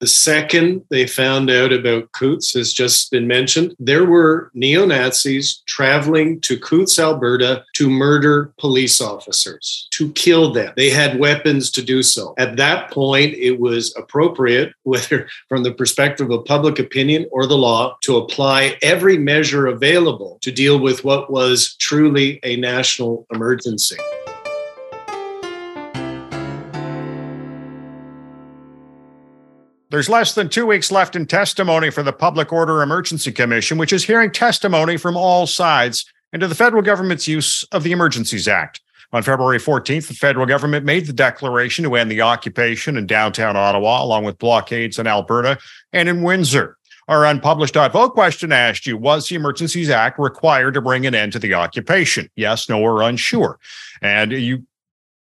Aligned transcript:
The 0.00 0.06
second 0.06 0.84
they 0.90 1.06
found 1.06 1.50
out 1.50 1.72
about 1.72 2.12
Coutts 2.12 2.54
has 2.54 2.72
just 2.72 3.10
been 3.10 3.26
mentioned. 3.26 3.74
There 3.80 4.04
were 4.04 4.50
neo 4.54 4.86
Nazis 4.86 5.62
traveling 5.66 6.40
to 6.42 6.58
Coutts, 6.58 6.98
Alberta 6.98 7.64
to 7.74 7.90
murder 7.90 8.52
police 8.58 9.00
officers, 9.00 9.88
to 9.92 10.12
kill 10.12 10.52
them. 10.52 10.72
They 10.76 10.90
had 10.90 11.18
weapons 11.18 11.70
to 11.72 11.82
do 11.82 12.04
so. 12.04 12.34
At 12.38 12.56
that 12.56 12.92
point, 12.92 13.34
it 13.34 13.58
was 13.58 13.94
appropriate, 13.96 14.72
whether 14.84 15.28
from 15.48 15.64
the 15.64 15.72
perspective 15.72 16.30
of 16.30 16.44
public 16.44 16.78
opinion 16.78 17.26
or 17.32 17.46
the 17.46 17.58
law, 17.58 17.96
to 18.02 18.18
apply 18.18 18.76
every 18.82 19.18
measure 19.18 19.66
available 19.66 20.38
to 20.42 20.52
deal 20.52 20.78
with 20.78 21.04
what 21.04 21.30
was 21.30 21.74
truly 21.76 22.38
a 22.44 22.56
national 22.56 23.26
emergency. 23.32 23.96
There's 29.90 30.10
less 30.10 30.34
than 30.34 30.50
two 30.50 30.66
weeks 30.66 30.92
left 30.92 31.16
in 31.16 31.24
testimony 31.24 31.88
for 31.88 32.02
the 32.02 32.12
Public 32.12 32.52
Order 32.52 32.82
Emergency 32.82 33.32
Commission, 33.32 33.78
which 33.78 33.92
is 33.92 34.04
hearing 34.04 34.30
testimony 34.30 34.98
from 34.98 35.16
all 35.16 35.46
sides 35.46 36.04
into 36.32 36.46
the 36.46 36.54
federal 36.54 36.82
government's 36.82 37.26
use 37.26 37.64
of 37.72 37.84
the 37.84 37.92
Emergencies 37.92 38.48
Act. 38.48 38.82
On 39.14 39.22
February 39.22 39.58
14th, 39.58 40.08
the 40.08 40.14
federal 40.14 40.44
government 40.44 40.84
made 40.84 41.06
the 41.06 41.14
declaration 41.14 41.84
to 41.84 41.94
end 41.94 42.10
the 42.10 42.20
occupation 42.20 42.98
in 42.98 43.06
downtown 43.06 43.56
Ottawa, 43.56 44.02
along 44.02 44.24
with 44.24 44.36
blockades 44.36 44.98
in 44.98 45.06
Alberta 45.06 45.56
and 45.94 46.06
in 46.06 46.22
Windsor. 46.22 46.76
Our 47.08 47.24
unpublished 47.24 47.72
vote 47.72 48.12
question 48.12 48.52
asked 48.52 48.86
you 48.86 48.98
Was 48.98 49.26
the 49.26 49.36
Emergencies 49.36 49.88
Act 49.88 50.18
required 50.18 50.74
to 50.74 50.82
bring 50.82 51.06
an 51.06 51.14
end 51.14 51.32
to 51.32 51.38
the 51.38 51.54
occupation? 51.54 52.28
Yes, 52.36 52.68
no, 52.68 52.82
or 52.82 53.00
unsure. 53.00 53.58
And 54.02 54.32
you 54.32 54.64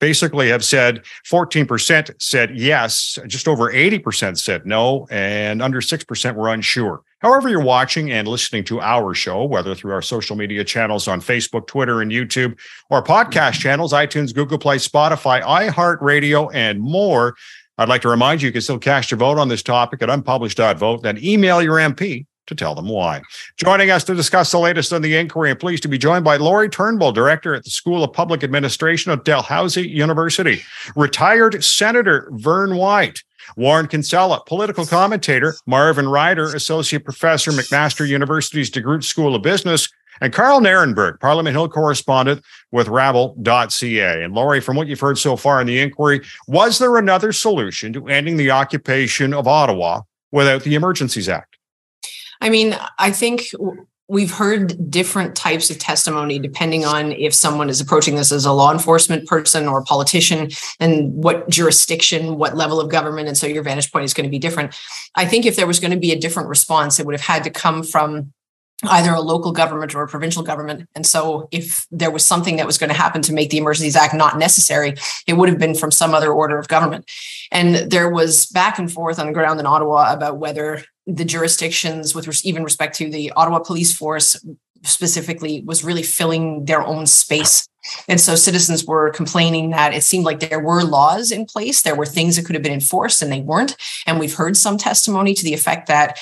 basically 0.03 0.49
have 0.49 0.66
said 0.66 1.02
14% 1.31 2.21
said 2.21 2.52
yes, 2.57 3.17
just 3.25 3.48
over 3.48 3.71
80% 3.71 4.38
said 4.38 4.66
no, 4.66 5.07
and 5.09 5.62
under 5.62 5.79
6% 5.79 6.35
were 6.35 6.49
unsure. 6.49 7.03
However, 7.20 7.48
you're 7.48 7.63
watching 7.63 8.12
and 8.12 8.27
listening 8.27 8.66
to 8.66 8.82
our 8.82 9.13
show, 9.13 9.45
whether 9.45 9.73
through 9.73 9.93
our 9.93 10.01
social 10.01 10.35
media 10.35 10.65
channels 10.65 11.07
on 11.07 11.21
Facebook, 11.21 11.68
Twitter, 11.68 12.01
and 12.01 12.12
YouTube, 12.12 12.60
or 12.90 13.01
podcast 13.01 13.51
mm-hmm. 13.51 13.62
channels, 13.62 13.93
iTunes, 13.93 14.35
Google 14.35 14.57
Play, 14.57 14.76
Spotify, 14.76 15.41
iHeartRadio, 15.41 16.54
and 16.54 16.82
more. 16.82 17.38
I'd 17.77 17.88
like 17.88 18.01
to 18.01 18.10
remind 18.10 18.41
you, 18.41 18.48
you 18.48 18.51
can 18.51 18.62
still 18.62 18.79
cast 18.79 19.10
your 19.10 19.20
vote 19.20 19.38
on 19.38 19.48
this 19.48 19.63
topic 19.63 20.01
at 20.01 20.10
unpublished.vote, 20.10 21.01
then 21.01 21.17
email 21.23 21.62
your 21.62 21.77
MP 21.77 22.26
to 22.48 22.55
tell 22.55 22.76
them 22.76 22.90
why. 22.90 23.22
Joining 23.58 23.90
us 23.90 24.04
to 24.05 24.16
discuss 24.16 24.52
the 24.52 24.60
latest 24.60 24.94
on 24.94 25.02
the 25.02 25.16
inquiry, 25.16 25.52
I'm 25.52 25.58
pleased 25.58 25.84
to 25.84 25.90
be 25.90 25.98
joined 25.98 26.26
by 26.26 26.38
Lori 26.38 26.70
Turnbull, 26.70 27.12
director 27.12 27.54
at 27.55 27.63
the 27.63 27.70
School 27.70 28.04
of 28.04 28.13
Public 28.13 28.44
Administration 28.44 29.12
at 29.12 29.26
Dalhousie 29.26 29.88
University, 29.88 30.62
retired 30.96 31.63
Senator 31.63 32.30
Vern 32.34 32.76
White, 32.76 33.24
Warren 33.55 33.88
Kinsella, 33.88 34.41
political 34.46 34.85
commentator, 34.85 35.55
Marvin 35.66 36.08
Ryder, 36.08 36.55
associate 36.55 37.04
professor, 37.04 37.52
McMaster 37.52 38.08
University's 38.08 38.72
DeGroote 38.72 39.04
School 39.04 39.35
of 39.35 39.41
Business, 39.41 39.90
and 40.22 40.32
Karl 40.32 40.62
Nerenberg, 40.62 41.20
Parliament 41.20 41.55
Hill 41.55 41.68
correspondent 41.70 42.44
with 42.72 42.88
Rabble.ca. 42.88 44.24
And 44.24 44.34
Lori, 44.34 44.62
from 44.62 44.78
what 44.78 44.88
you've 44.88 45.00
heard 45.00 45.18
so 45.18 45.35
far 45.35 45.60
in 45.60 45.68
the 45.68 45.80
inquiry, 45.80 46.22
was 46.48 46.80
there 46.80 46.98
another 46.98 47.32
solution 47.32 47.94
to 47.94 48.07
ending 48.07 48.38
the 48.38 48.52
occupation 48.52 49.34
of 49.34 49.48
Ottawa 49.48 50.02
without 50.32 50.63
the 50.63 50.76
Emergencies 50.76 51.28
Act? 51.28 51.57
I 52.44 52.49
mean, 52.49 52.77
I 52.99 53.10
think 53.12 53.44
we've 54.10 54.34
heard 54.34 54.91
different 54.91 55.34
types 55.34 55.70
of 55.70 55.80
testimony 55.80 56.38
depending 56.38 56.84
on 56.84 57.13
if 57.13 57.34
someone 57.34 57.70
is 57.70 57.80
approaching 57.80 58.16
this 58.16 58.34
as 58.34 58.44
a 58.44 58.52
law 58.52 58.72
enforcement 58.72 59.26
person 59.27 59.66
or 59.66 59.80
a 59.80 59.84
politician 59.84 60.50
and 60.77 61.13
what 61.13 61.50
jurisdiction, 61.50 62.38
what 62.38 62.58
level 62.58 62.82
of 62.82 62.91
government. 62.91 63.30
And 63.30 63.38
so 63.38 63.48
your 63.48 63.63
vantage 63.63 63.94
point 63.94 64.03
is 64.03 64.13
going 64.13 64.25
to 64.25 64.30
be 64.30 64.40
different. 64.40 64.75
I 65.16 65.25
think 65.25 65.46
if 65.46 65.56
there 65.56 65.66
was 65.66 65.80
going 65.80 65.91
to 65.91 65.97
be 65.97 66.12
a 66.12 66.19
different 66.19 66.50
response, 66.50 67.00
it 67.00 67.06
would 67.06 67.16
have 67.16 67.25
had 67.25 67.46
to 67.46 67.50
come 67.50 67.81
from 67.81 68.34
either 68.90 69.12
a 69.13 69.22
local 69.22 69.53
government 69.53 69.96
or 69.96 70.03
a 70.03 70.07
provincial 70.09 70.44
government. 70.44 70.90
And 70.96 71.07
so 71.07 71.47
if 71.52 71.88
there 71.90 72.12
was 72.12 72.25
something 72.25 72.57
that 72.57 72.68
was 72.68 72.78
going 72.78 72.90
to 72.90 72.96
happen 72.96 73.22
to 73.22 73.31
make 73.31 73.50
the 73.51 73.57
Emergencies 73.57 73.96
Act 73.96 74.13
not 74.13 74.38
necessary, 74.38 74.96
it 75.28 75.34
would 75.38 75.47
have 75.47 75.59
been 75.59 75.75
from 75.75 75.91
some 75.91 76.13
other 76.13 76.34
order 76.34 76.59
of 76.59 76.67
government. 76.67 77.09
And 77.53 77.90
there 77.90 78.09
was 78.09 78.47
back 78.47 78.79
and 78.79 78.91
forth 78.91 79.17
on 79.17 79.28
the 79.28 79.34
ground 79.34 79.62
in 79.62 79.66
Ottawa 79.66 80.12
about 80.12 80.40
whether 80.40 80.84
the 81.06 81.25
jurisdictions 81.25 82.16
with 82.16 82.46
even 82.46 82.64
respect 82.64 82.96
to 82.97 83.09
the 83.09 83.31
Ottawa 83.36 83.59
police 83.59 83.96
force 83.96 84.44
specifically 84.84 85.62
was 85.62 85.84
really 85.84 86.03
filling 86.03 86.66
their 86.66 86.81
own 86.81 87.06
space. 87.06 87.68
And 88.08 88.19
so 88.19 88.36
citizens 88.36 88.86
were 88.86 89.12
complaining 89.12 89.72
that 89.72 89.94
it 89.94 90.03
seemed 90.03 90.25
like 90.25 90.40
there 90.40 90.59
were 90.59 90.84
laws 90.84 91.31
in 91.31 91.46
place, 91.46 91.81
there 91.81 91.96
were 91.96 92.06
things 92.06 92.36
that 92.36 92.46
could 92.46 92.56
have 92.56 92.64
been 92.64 92.74
enforced 92.74 93.22
and 93.22 93.31
they 93.31 93.41
weren't. 93.41 93.75
And 94.06 94.19
we've 94.19 94.34
heard 94.34 94.56
some 94.56 94.78
testimony 94.78 95.34
to 95.34 95.44
the 95.44 95.53
effect 95.53 95.88
that 95.88 96.18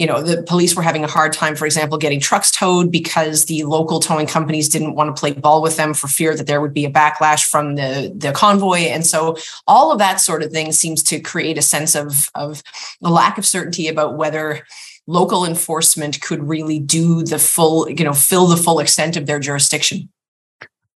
you 0.00 0.06
know 0.06 0.22
the 0.22 0.42
police 0.44 0.74
were 0.74 0.82
having 0.82 1.04
a 1.04 1.06
hard 1.06 1.30
time 1.30 1.54
for 1.54 1.66
example 1.66 1.98
getting 1.98 2.18
trucks 2.18 2.50
towed 2.50 2.90
because 2.90 3.44
the 3.44 3.64
local 3.64 4.00
towing 4.00 4.26
companies 4.26 4.66
didn't 4.66 4.94
want 4.94 5.14
to 5.14 5.20
play 5.20 5.32
ball 5.32 5.60
with 5.60 5.76
them 5.76 5.92
for 5.92 6.08
fear 6.08 6.34
that 6.34 6.46
there 6.46 6.62
would 6.62 6.72
be 6.72 6.86
a 6.86 6.90
backlash 6.90 7.44
from 7.44 7.74
the 7.74 8.10
the 8.16 8.32
convoy. 8.32 8.78
And 8.78 9.04
so 9.04 9.36
all 9.66 9.92
of 9.92 9.98
that 9.98 10.18
sort 10.18 10.42
of 10.42 10.50
thing 10.50 10.72
seems 10.72 11.02
to 11.04 11.20
create 11.20 11.58
a 11.58 11.62
sense 11.62 11.94
of 11.94 12.30
of 12.34 12.62
a 13.02 13.10
lack 13.10 13.36
of 13.36 13.44
certainty 13.44 13.88
about 13.88 14.16
whether 14.16 14.66
local 15.06 15.44
enforcement 15.44 16.22
could 16.22 16.42
really 16.48 16.78
do 16.78 17.22
the 17.22 17.38
full 17.38 17.90
you 17.90 18.04
know 18.04 18.14
fill 18.14 18.46
the 18.46 18.56
full 18.56 18.80
extent 18.80 19.18
of 19.18 19.26
their 19.26 19.38
jurisdiction 19.38 20.08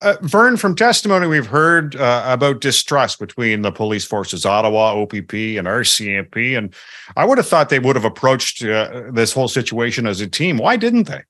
uh, 0.04 0.18
Vern, 0.22 0.58
from 0.58 0.76
testimony 0.76 1.28
we've 1.28 1.48
heard 1.48 1.96
uh, 1.96 2.24
about 2.28 2.62
distrust 2.62 3.20
between 3.20 3.62
the 3.62 3.72
police 3.72 4.06
forces, 4.06 4.46
Ottawa, 4.46 4.94
OPP, 5.02 5.34
and 5.34 5.68
RCMP, 5.68 6.58
and 6.58 6.74
I 7.16 7.26
would 7.26 7.38
have 7.38 7.48
thought 7.48 7.70
they 7.70 7.80
would 7.80 7.96
have 7.96 8.06
approached 8.06 8.64
uh, 8.64 9.04
this 9.12 9.34
whole 9.34 9.48
situation 9.48 10.06
as 10.06 10.22
a 10.22 10.28
team. 10.28 10.58
Why 10.58 10.78
didn't 10.78 11.08
they? 11.08 11.22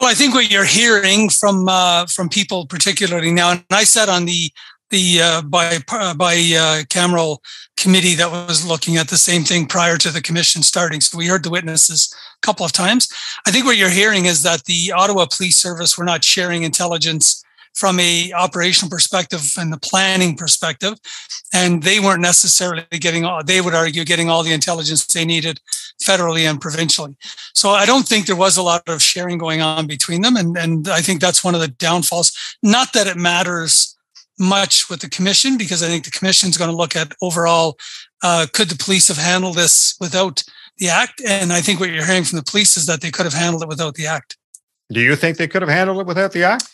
Well, 0.00 0.10
I 0.10 0.14
think 0.14 0.34
what 0.34 0.50
you're 0.50 0.64
hearing 0.64 1.30
from 1.30 1.68
uh, 1.68 2.06
from 2.06 2.28
people, 2.28 2.66
particularly 2.66 3.32
now, 3.32 3.52
and 3.52 3.64
I 3.70 3.84
said 3.84 4.08
on 4.08 4.26
the 4.26 4.50
the 4.90 5.20
uh, 5.22 5.42
by 5.42 5.76
uh, 5.76 6.14
bicameral 6.14 7.38
committee 7.76 8.14
that 8.14 8.30
was 8.30 8.66
looking 8.66 8.96
at 8.96 9.08
the 9.08 9.16
same 9.16 9.42
thing 9.42 9.66
prior 9.66 9.96
to 9.96 10.10
the 10.10 10.22
commission 10.22 10.62
starting. 10.62 11.00
So 11.00 11.18
we 11.18 11.26
heard 11.26 11.42
the 11.42 11.50
witnesses 11.50 12.14
a 12.42 12.46
couple 12.46 12.64
of 12.64 12.72
times. 12.72 13.08
I 13.46 13.50
think 13.50 13.64
what 13.64 13.76
you're 13.76 13.88
hearing 13.88 14.26
is 14.26 14.42
that 14.42 14.64
the 14.64 14.92
Ottawa 14.92 15.26
Police 15.26 15.56
Service 15.56 15.98
were 15.98 16.04
not 16.04 16.24
sharing 16.24 16.62
intelligence 16.62 17.44
from 17.76 18.00
a 18.00 18.32
operational 18.32 18.90
perspective 18.90 19.52
and 19.58 19.70
the 19.72 19.78
planning 19.78 20.34
perspective 20.34 20.94
and 21.52 21.82
they 21.82 22.00
weren't 22.00 22.22
necessarily 22.22 22.84
getting 22.92 23.24
all 23.24 23.44
they 23.44 23.60
would 23.60 23.74
argue 23.74 24.02
getting 24.02 24.30
all 24.30 24.42
the 24.42 24.52
intelligence 24.52 25.04
they 25.06 25.26
needed 25.26 25.60
federally 26.02 26.48
and 26.48 26.60
provincially 26.60 27.14
so 27.54 27.70
i 27.70 27.84
don't 27.84 28.08
think 28.08 28.24
there 28.24 28.34
was 28.34 28.56
a 28.56 28.62
lot 28.62 28.82
of 28.88 29.02
sharing 29.02 29.36
going 29.36 29.60
on 29.60 29.86
between 29.86 30.22
them 30.22 30.36
and, 30.36 30.56
and 30.56 30.88
i 30.88 31.00
think 31.00 31.20
that's 31.20 31.44
one 31.44 31.54
of 31.54 31.60
the 31.60 31.68
downfalls 31.68 32.32
not 32.62 32.94
that 32.94 33.06
it 33.06 33.16
matters 33.16 33.95
much 34.38 34.90
with 34.90 35.00
the 35.00 35.08
commission 35.08 35.56
because 35.56 35.82
I 35.82 35.86
think 35.86 36.04
the 36.04 36.10
commission 36.10 36.50
is 36.50 36.58
going 36.58 36.70
to 36.70 36.76
look 36.76 36.96
at 36.96 37.12
overall 37.22 37.76
uh, 38.22 38.46
could 38.52 38.68
the 38.68 38.82
police 38.82 39.08
have 39.08 39.16
handled 39.16 39.56
this 39.56 39.96
without 40.00 40.42
the 40.78 40.88
act? 40.88 41.22
And 41.26 41.52
I 41.52 41.60
think 41.60 41.80
what 41.80 41.90
you're 41.90 42.04
hearing 42.04 42.24
from 42.24 42.38
the 42.38 42.44
police 42.44 42.76
is 42.76 42.86
that 42.86 43.00
they 43.00 43.10
could 43.10 43.24
have 43.24 43.34
handled 43.34 43.62
it 43.62 43.68
without 43.68 43.94
the 43.94 44.06
act. 44.06 44.36
Do 44.90 45.00
you 45.00 45.16
think 45.16 45.36
they 45.36 45.48
could 45.48 45.62
have 45.62 45.70
handled 45.70 45.98
it 46.00 46.06
without 46.06 46.32
the 46.32 46.44
act? 46.44 46.64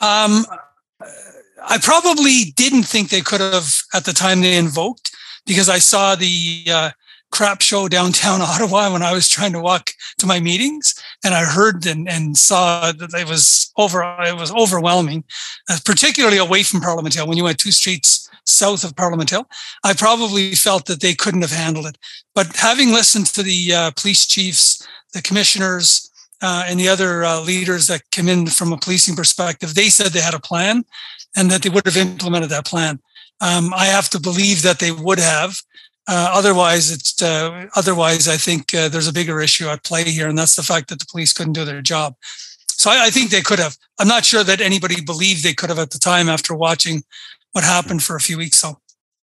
Um, 0.00 0.44
I 1.68 1.78
probably 1.82 2.52
didn't 2.56 2.84
think 2.84 3.08
they 3.08 3.20
could 3.20 3.40
have 3.40 3.82
at 3.94 4.04
the 4.04 4.12
time 4.12 4.40
they 4.40 4.56
invoked 4.56 5.14
because 5.46 5.68
I 5.68 5.78
saw 5.78 6.14
the 6.14 6.64
uh, 6.70 6.90
crap 7.36 7.60
show 7.60 7.86
downtown 7.88 8.40
Ottawa 8.42 8.92
when 8.92 9.02
I 9.02 9.12
was 9.12 9.28
trying 9.28 9.52
to 9.52 9.60
walk 9.60 9.90
to 10.18 10.26
my 10.26 10.40
meetings, 10.40 10.94
and 11.24 11.34
I 11.34 11.44
heard 11.44 11.86
and, 11.86 12.08
and 12.08 12.36
saw 12.36 12.92
that 12.92 13.14
it 13.14 13.28
was 13.28 13.72
over. 13.76 14.02
It 14.20 14.36
was 14.36 14.52
overwhelming, 14.52 15.24
uh, 15.68 15.78
particularly 15.84 16.38
away 16.38 16.62
from 16.62 16.80
Parliament 16.80 17.14
Hill. 17.14 17.26
When 17.26 17.36
you 17.36 17.44
went 17.44 17.58
two 17.58 17.72
streets 17.72 18.28
south 18.46 18.84
of 18.84 18.96
Parliament 18.96 19.30
Hill, 19.30 19.48
I 19.84 19.92
probably 19.92 20.54
felt 20.54 20.86
that 20.86 21.00
they 21.00 21.14
couldn't 21.14 21.42
have 21.42 21.50
handled 21.52 21.86
it. 21.86 21.98
But 22.34 22.56
having 22.56 22.90
listened 22.90 23.26
to 23.26 23.42
the 23.42 23.74
uh, 23.74 23.90
police 23.96 24.26
chiefs, 24.26 24.86
the 25.12 25.22
commissioners, 25.22 26.10
uh, 26.42 26.64
and 26.66 26.78
the 26.78 26.88
other 26.88 27.24
uh, 27.24 27.40
leaders 27.40 27.86
that 27.88 28.10
came 28.10 28.28
in 28.28 28.46
from 28.46 28.72
a 28.72 28.76
policing 28.76 29.16
perspective, 29.16 29.74
they 29.74 29.88
said 29.88 30.12
they 30.12 30.20
had 30.20 30.34
a 30.34 30.40
plan 30.40 30.84
and 31.36 31.50
that 31.50 31.62
they 31.62 31.70
would 31.70 31.86
have 31.86 31.96
implemented 31.96 32.50
that 32.50 32.66
plan. 32.66 33.00
Um, 33.40 33.72
I 33.74 33.86
have 33.86 34.08
to 34.10 34.20
believe 34.20 34.62
that 34.62 34.78
they 34.78 34.92
would 34.92 35.18
have. 35.18 35.56
Uh, 36.08 36.30
otherwise, 36.32 36.92
it's 36.92 37.20
uh, 37.20 37.66
otherwise 37.74 38.28
I 38.28 38.36
think 38.36 38.72
uh, 38.74 38.88
there's 38.88 39.08
a 39.08 39.12
bigger 39.12 39.40
issue 39.40 39.68
at 39.68 39.82
play 39.82 40.04
here, 40.04 40.28
and 40.28 40.38
that's 40.38 40.54
the 40.54 40.62
fact 40.62 40.88
that 40.88 41.00
the 41.00 41.06
police 41.10 41.32
couldn't 41.32 41.54
do 41.54 41.64
their 41.64 41.82
job. 41.82 42.14
So 42.68 42.90
I, 42.90 43.06
I, 43.06 43.10
think 43.10 43.30
they 43.30 43.40
could 43.40 43.58
have. 43.58 43.76
I'm 43.98 44.06
not 44.06 44.24
sure 44.24 44.44
that 44.44 44.60
anybody 44.60 45.00
believed 45.00 45.42
they 45.42 45.54
could 45.54 45.70
have 45.70 45.78
at 45.78 45.90
the 45.90 45.98
time 45.98 46.28
after 46.28 46.54
watching 46.54 47.02
what 47.52 47.64
happened 47.64 48.02
for 48.02 48.14
a 48.14 48.20
few 48.20 48.38
weeks. 48.38 48.58
So. 48.58 48.78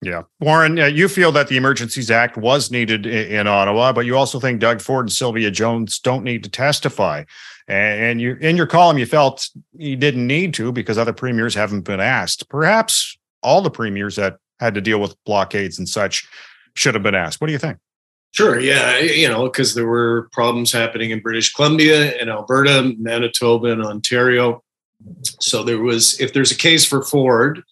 Yeah. 0.02 0.22
Warren, 0.40 0.78
you 0.78 1.08
feel 1.08 1.30
that 1.32 1.48
the 1.48 1.58
Emergencies 1.58 2.10
Act 2.10 2.38
was 2.38 2.70
needed 2.70 3.04
in, 3.04 3.40
in, 3.40 3.46
Ottawa, 3.46 3.92
but 3.92 4.06
you 4.06 4.16
also 4.16 4.40
think 4.40 4.58
Doug 4.58 4.80
Ford 4.80 5.06
and 5.06 5.12
Sylvia 5.12 5.50
Jones 5.50 5.98
don't 5.98 6.24
need 6.24 6.42
to 6.44 6.50
testify. 6.50 7.24
And 7.68 8.20
you, 8.20 8.36
in 8.40 8.56
your 8.56 8.66
column, 8.66 8.96
you 8.96 9.06
felt 9.06 9.48
you 9.76 9.96
didn't 9.96 10.26
need 10.26 10.54
to 10.54 10.72
because 10.72 10.96
other 10.96 11.12
premiers 11.12 11.54
haven't 11.54 11.82
been 11.82 12.00
asked. 12.00 12.48
Perhaps 12.48 13.18
all 13.42 13.60
the 13.60 13.70
premiers 13.70 14.16
that 14.16 14.38
had 14.58 14.74
to 14.74 14.80
deal 14.80 15.00
with 15.00 15.16
blockades 15.24 15.78
and 15.78 15.88
such 15.88 16.26
should 16.74 16.94
have 16.94 17.02
been 17.02 17.14
asked. 17.14 17.40
What 17.40 17.48
do 17.48 17.52
you 17.52 17.58
think? 17.58 17.78
Sure. 18.32 18.60
Yeah. 18.60 18.98
You 18.98 19.28
know, 19.28 19.44
because 19.44 19.74
there 19.74 19.88
were 19.88 20.28
problems 20.32 20.70
happening 20.72 21.10
in 21.10 21.20
British 21.20 21.52
Columbia 21.52 22.16
and 22.20 22.30
Alberta, 22.30 22.94
Manitoba, 22.98 23.72
and 23.72 23.82
Ontario. 23.82 24.62
So 25.40 25.64
there 25.64 25.80
was, 25.80 26.20
if 26.20 26.32
there's 26.32 26.52
a 26.52 26.56
case 26.56 26.84
for 26.84 27.02
Ford 27.02 27.62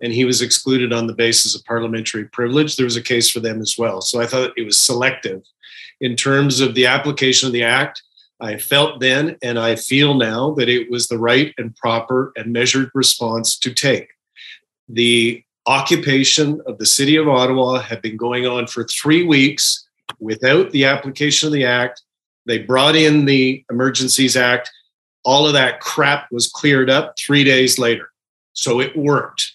and 0.00 0.12
he 0.12 0.24
was 0.24 0.42
excluded 0.42 0.92
on 0.92 1.06
the 1.06 1.14
basis 1.14 1.54
of 1.54 1.64
parliamentary 1.64 2.24
privilege, 2.24 2.76
there 2.76 2.84
was 2.84 2.96
a 2.96 3.02
case 3.02 3.30
for 3.30 3.40
them 3.40 3.60
as 3.60 3.76
well. 3.78 4.00
So 4.00 4.20
I 4.20 4.26
thought 4.26 4.52
it 4.56 4.64
was 4.64 4.76
selective. 4.76 5.42
In 6.00 6.16
terms 6.16 6.60
of 6.60 6.74
the 6.74 6.86
application 6.86 7.46
of 7.46 7.52
the 7.52 7.64
act, 7.64 8.02
I 8.40 8.56
felt 8.56 9.00
then 9.00 9.36
and 9.42 9.58
I 9.58 9.76
feel 9.76 10.14
now 10.14 10.52
that 10.54 10.68
it 10.68 10.90
was 10.90 11.08
the 11.08 11.18
right 11.18 11.52
and 11.58 11.74
proper 11.76 12.32
and 12.36 12.52
measured 12.52 12.90
response 12.94 13.58
to 13.58 13.72
take. 13.72 14.08
The 14.88 15.44
occupation 15.68 16.60
of 16.66 16.78
the 16.78 16.86
city 16.86 17.16
of 17.16 17.28
Ottawa 17.28 17.78
had 17.78 18.00
been 18.00 18.16
going 18.16 18.46
on 18.46 18.66
for 18.66 18.84
three 18.84 19.24
weeks 19.24 19.86
without 20.18 20.70
the 20.70 20.86
application 20.86 21.46
of 21.46 21.52
the 21.52 21.66
act. 21.66 22.02
They 22.46 22.58
brought 22.58 22.96
in 22.96 23.26
the 23.26 23.62
Emergencies 23.70 24.36
Act. 24.36 24.70
All 25.24 25.46
of 25.46 25.52
that 25.52 25.80
crap 25.80 26.32
was 26.32 26.48
cleared 26.48 26.88
up 26.88 27.14
three 27.18 27.44
days 27.44 27.78
later. 27.78 28.08
So 28.54 28.80
it 28.80 28.96
worked. 28.96 29.54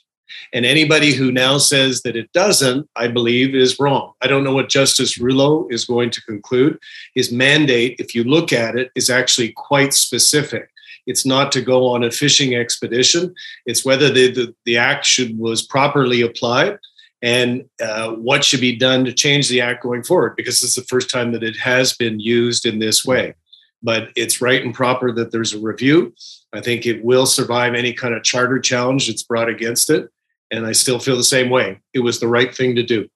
And 0.54 0.68
anybody 0.68 1.14
who 1.14 1.32
now 1.32 1.58
says 1.58 2.04
that 2.04 2.16
it 2.16 2.32
doesn't, 2.32 2.88
I 2.96 3.08
believe, 3.08 3.56
is 3.56 3.80
wrong. 3.80 4.14
I 4.22 4.28
don't 4.28 4.44
know 4.44 4.54
what 4.54 4.70
Justice 4.70 5.18
Rouleau 5.18 5.68
is 5.72 5.86
going 5.86 6.12
to 6.12 6.22
conclude. 6.22 6.78
His 7.16 7.32
mandate, 7.32 7.96
if 7.98 8.14
you 8.14 8.24
look 8.24 8.54
at 8.54 8.76
it, 8.76 8.92
is 8.94 9.10
actually 9.10 9.52
quite 9.54 9.96
specific. 9.96 10.70
It's 11.06 11.26
not 11.26 11.52
to 11.54 11.62
go 11.62 11.88
on 11.88 12.04
a 12.04 12.12
fishing 12.12 12.56
expedition. 12.56 13.34
It's 13.66 13.86
whether 13.86 14.10
the, 14.10 14.32
the, 14.32 14.56
the 14.66 14.78
act 14.78 15.06
should, 15.06 15.38
was 15.38 15.62
properly 15.62 16.22
applied 16.22 16.78
and 17.22 17.66
uh, 17.82 18.12
what 18.12 18.44
should 18.44 18.62
be 18.62 18.76
done 18.76 19.06
to 19.06 19.14
change 19.14 19.48
the 19.48 19.62
act 19.62 19.82
going 19.82 20.04
forward 20.04 20.36
because 20.36 20.64
it's 20.64 20.76
the 20.76 20.84
first 20.84 21.10
time 21.10 21.32
that 21.32 21.44
it 21.44 21.58
has 21.58 21.94
been 21.96 22.20
used 22.20 22.66
in 22.66 22.80
this 22.80 23.06
way. 23.06 23.34
But 23.82 24.10
it's 24.16 24.42
right 24.42 24.64
and 24.64 24.74
proper 24.74 25.12
that 25.14 25.32
there's 25.32 25.54
a 25.54 25.60
review. 25.60 26.14
I 26.54 26.62
think 26.62 26.86
it 26.86 27.04
will 27.04 27.26
survive 27.26 27.74
any 27.74 27.94
kind 27.94 28.14
of 28.14 28.24
charter 28.24 28.60
challenge 28.60 29.08
that's 29.08 29.24
brought 29.24 29.50
against 29.50 29.90
it 29.90 30.10
and 30.52 30.68
i 30.68 30.72
still 30.72 31.00
feel 31.00 31.18
the 31.18 31.24
same 31.24 31.50
way. 31.50 31.82
It 31.94 32.00
was 32.00 32.20
the 32.20 32.28
right 32.28 32.54
thing 32.54 32.76
to 32.76 32.84
do. 32.84 33.10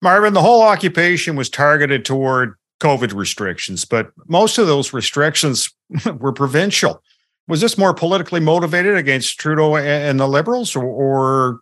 Marvin 0.00 0.32
the 0.32 0.42
whole 0.42 0.62
occupation 0.62 1.34
was 1.34 1.50
targeted 1.50 2.04
toward 2.04 2.54
covid 2.80 3.12
restrictions 3.12 3.84
but 3.84 4.12
most 4.28 4.56
of 4.56 4.68
those 4.68 4.92
restrictions 4.92 5.74
were 6.18 6.32
provincial 6.32 7.02
was 7.48 7.62
this 7.62 7.78
more 7.78 7.94
politically 7.94 8.40
motivated 8.40 8.96
against 8.96 9.40
trudeau 9.40 9.76
and 9.76 10.20
the 10.20 10.28
liberals 10.28 10.76
or, 10.76 10.84
or 10.84 11.60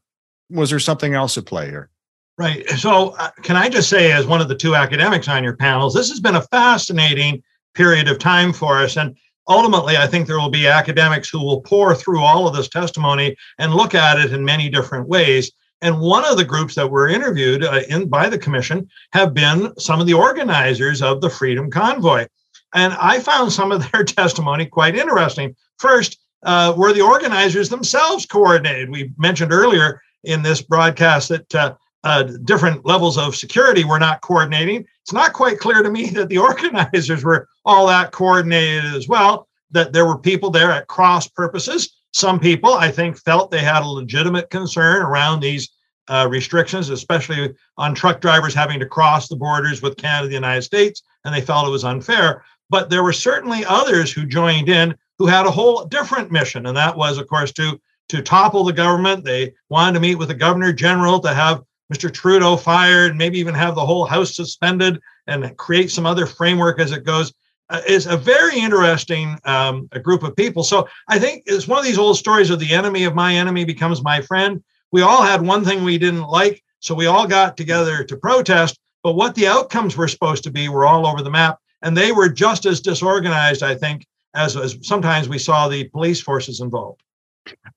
was 0.51 0.71
there 0.71 0.81
something 0.81 1.15
else 1.15 1.39
at 1.39 1.47
play 1.47 1.67
here? 1.71 1.89
Right. 2.37 2.69
So, 2.71 3.11
uh, 3.19 3.31
can 3.43 3.57
I 3.57 3.71
just 3.71 3.89
say, 3.89 4.13
as 4.13 4.27
one 4.27 4.43
of 4.43 4.49
the 4.49 4.55
two 4.55 4.75
academics 4.75 5.27
on 5.27 5.43
your 5.43 5.57
panels, 5.57 5.95
this 5.95 6.11
has 6.11 6.21
been 6.21 6.35
a 6.35 6.43
fascinating 6.43 7.43
period 7.75 8.09
of 8.09 8.19
time 8.19 8.53
for 8.53 8.77
us. 8.77 8.99
And 8.99 9.17
ultimately, 9.49 9.97
I 9.97 10.07
think 10.07 10.27
there 10.27 10.39
will 10.39 10.51
be 10.51 10.67
academics 10.67 11.31
who 11.31 11.43
will 11.43 11.63
pour 11.63 11.95
through 11.95 12.21
all 12.21 12.47
of 12.47 12.55
this 12.55 12.69
testimony 12.69 13.37
and 13.59 13.75
look 13.75 13.95
at 13.95 14.19
it 14.19 14.35
in 14.35 14.45
many 14.45 14.69
different 14.69 15.09
ways. 15.09 15.51
And 15.81 16.01
one 16.01 16.27
of 16.27 16.37
the 16.37 16.45
groups 16.45 16.75
that 16.75 16.91
were 16.91 17.09
interviewed 17.09 17.65
uh, 17.65 17.81
in 17.89 18.09
by 18.09 18.29
the 18.29 18.39
commission 18.39 18.89
have 19.13 19.33
been 19.33 19.73
some 19.79 20.01
of 20.01 20.07
the 20.07 20.15
organizers 20.15 21.01
of 21.01 21.23
the 21.23 21.31
Freedom 21.31 21.71
Convoy. 21.71 22.27
And 22.75 22.93
I 22.95 23.21
found 23.21 23.53
some 23.53 23.73
of 23.73 23.91
their 23.93 24.05
testimony 24.05 24.67
quite 24.67 24.97
interesting. 24.97 25.55
First, 25.79 26.19
uh, 26.43 26.75
were 26.77 26.93
the 26.93 27.03
organizers 27.03 27.69
themselves 27.69 28.27
coordinated? 28.27 28.91
We 28.91 29.13
mentioned 29.17 29.53
earlier 29.53 30.01
in 30.25 30.43
this 30.43 30.61
broadcast 30.61 31.29
that 31.31 31.55
uh, 31.55 31.75
uh, 32.05 32.23
different 32.45 32.87
levels 32.87 33.19
of 33.19 33.35
security 33.35 33.85
were 33.85 33.99
not 33.99 34.21
coordinating. 34.21 34.85
It's 35.03 35.13
not 35.13 35.33
quite 35.33 35.59
clear 35.59 35.83
to 35.83 35.91
me 35.91 36.11
that 36.11 36.29
the 36.29 36.39
organizers 36.39 37.25
were 37.25 37.49
all 37.65 37.87
that 37.89 38.13
coordinated 38.13 38.85
as 38.95 39.09
well, 39.09 39.49
that 39.71 39.93
there 39.93 40.07
were 40.07 40.19
people 40.19 40.51
there 40.51 40.71
at 40.71 40.87
cross 40.87 41.27
purposes. 41.27 41.97
Some 42.13 42.39
people, 42.39 42.73
I 42.73 42.91
think, 42.91 43.19
felt 43.19 43.51
they 43.51 43.59
had 43.59 43.83
a 43.83 43.89
legitimate 43.89 44.51
concern 44.51 45.03
around 45.03 45.41
these 45.41 45.69
uh, 46.09 46.27
restrictions, 46.31 46.89
especially 46.91 47.55
on 47.77 47.95
truck 47.95 48.21
drivers 48.21 48.55
having 48.55 48.79
to 48.79 48.87
cross 48.87 49.29
the 49.29 49.37
borders 49.37 49.83
with 49.83 49.97
Canada, 49.97 50.29
the 50.29 50.35
United 50.35 50.63
States, 50.63 51.03
and 51.25 51.35
they 51.35 51.41
felt 51.41 51.67
it 51.67 51.71
was 51.71 51.85
unfair. 51.85 52.45
But 52.69 52.91
there 52.91 53.03
were 53.03 53.13
certainly 53.13 53.65
others 53.65 54.13
who 54.13 54.27
joined 54.27 54.69
in 54.69 54.97
who 55.19 55.27
had 55.27 55.47
a 55.47 55.51
whole 55.51 55.85
different 55.85 56.31
mission, 56.31 56.67
and 56.67 56.77
that 56.77 56.97
was, 56.97 57.19
of 57.19 57.27
course, 57.29 57.53
to 57.53 57.81
to 58.09 58.23
topple 58.23 58.65
the 58.65 58.73
government. 58.73 59.25
They 59.25 59.53
wanted 59.69 59.95
to 59.95 60.01
meet 60.01 60.15
with 60.17 60.29
the 60.29 60.35
governor 60.35 60.73
general 60.73 61.19
to 61.21 61.35
have 61.35 61.63
Mr. 61.93 62.13
Trudeau 62.13 62.57
fired, 62.57 63.17
maybe 63.17 63.39
even 63.39 63.55
have 63.55 63.75
the 63.75 63.87
whole 63.87 64.05
House 64.05 64.35
suspended 64.35 65.01
and 65.27 65.57
create 65.57 65.91
some 65.91 66.07
other 66.07 66.27
framework 66.27 66.81
as 66.81 66.93
it 66.93 67.05
goes. 67.05 67.33
Uh, 67.69 67.81
is 67.89 68.07
a 68.07 68.17
very 68.17 68.57
interesting 68.57 69.37
um, 69.45 69.89
a 69.91 69.99
group 69.99 70.23
of 70.23 70.37
people. 70.37 70.63
So 70.63 70.89
I 71.09 71.19
think 71.19 71.43
it's 71.47 71.67
one 71.67 71.81
of 71.81 71.85
these 71.85 71.99
old 71.99 72.17
stories 72.17 72.51
of 72.51 72.61
the 72.61 72.73
enemy 72.73 73.03
of 73.03 73.17
my 73.17 73.35
enemy 73.35 73.65
becomes 73.65 74.05
my 74.05 74.21
friend. 74.21 74.63
We 74.93 75.03
all 75.03 75.23
had 75.23 75.43
one 75.43 75.65
thing 75.65 75.83
we 75.83 75.99
didn't 75.99 76.29
like, 76.29 76.63
so 76.79 76.95
we 76.95 77.07
all 77.07 77.27
got 77.27 77.57
together 77.57 78.05
to 78.05 78.17
protest. 78.17 78.79
But 79.03 79.15
what 79.15 79.35
the 79.35 79.49
outcomes 79.49 79.97
were 79.97 80.07
supposed 80.07 80.45
to 80.45 80.53
be 80.53 80.69
were 80.69 80.87
all 80.87 81.09
over 81.09 81.23
the 81.23 81.31
map, 81.31 81.59
and 81.87 81.97
they 81.97 82.11
were 82.11 82.29
just 82.29 82.67
as 82.67 82.81
disorganized, 82.81 83.63
I 83.63 83.77
think, 83.77 84.09
as, 84.35 84.57
as 84.57 84.77
sometimes 84.83 85.29
we 85.29 85.39
saw 85.39 85.69
the 85.69 85.85
police 85.91 86.21
forces 86.21 86.61
involved. 86.61 87.01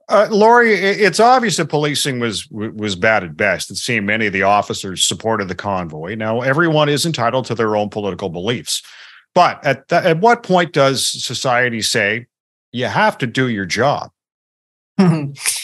Uh, 0.09 0.27
Lori, 0.31 0.73
it's 0.73 1.19
obvious 1.19 1.57
that 1.57 1.69
policing 1.69 2.19
was 2.19 2.49
was 2.49 2.95
bad 2.95 3.23
at 3.23 3.37
best. 3.37 3.69
It 3.69 3.75
seemed 3.75 4.07
many 4.07 4.25
of 4.25 4.33
the 4.33 4.41
officers 4.41 5.05
supported 5.05 5.47
the 5.47 5.53
convoy. 5.53 6.15
Now, 6.15 6.41
everyone 6.41 6.89
is 6.89 7.05
entitled 7.05 7.45
to 7.45 7.55
their 7.55 7.75
own 7.75 7.89
political 7.89 8.29
beliefs, 8.29 8.81
but 9.35 9.63
at 9.63 9.87
the, 9.89 9.97
at 9.97 10.19
what 10.21 10.41
point 10.41 10.73
does 10.73 11.05
society 11.05 11.83
say 11.83 12.25
you 12.71 12.87
have 12.87 13.15
to 13.19 13.27
do 13.27 13.47
your 13.47 13.67
job? 13.67 14.09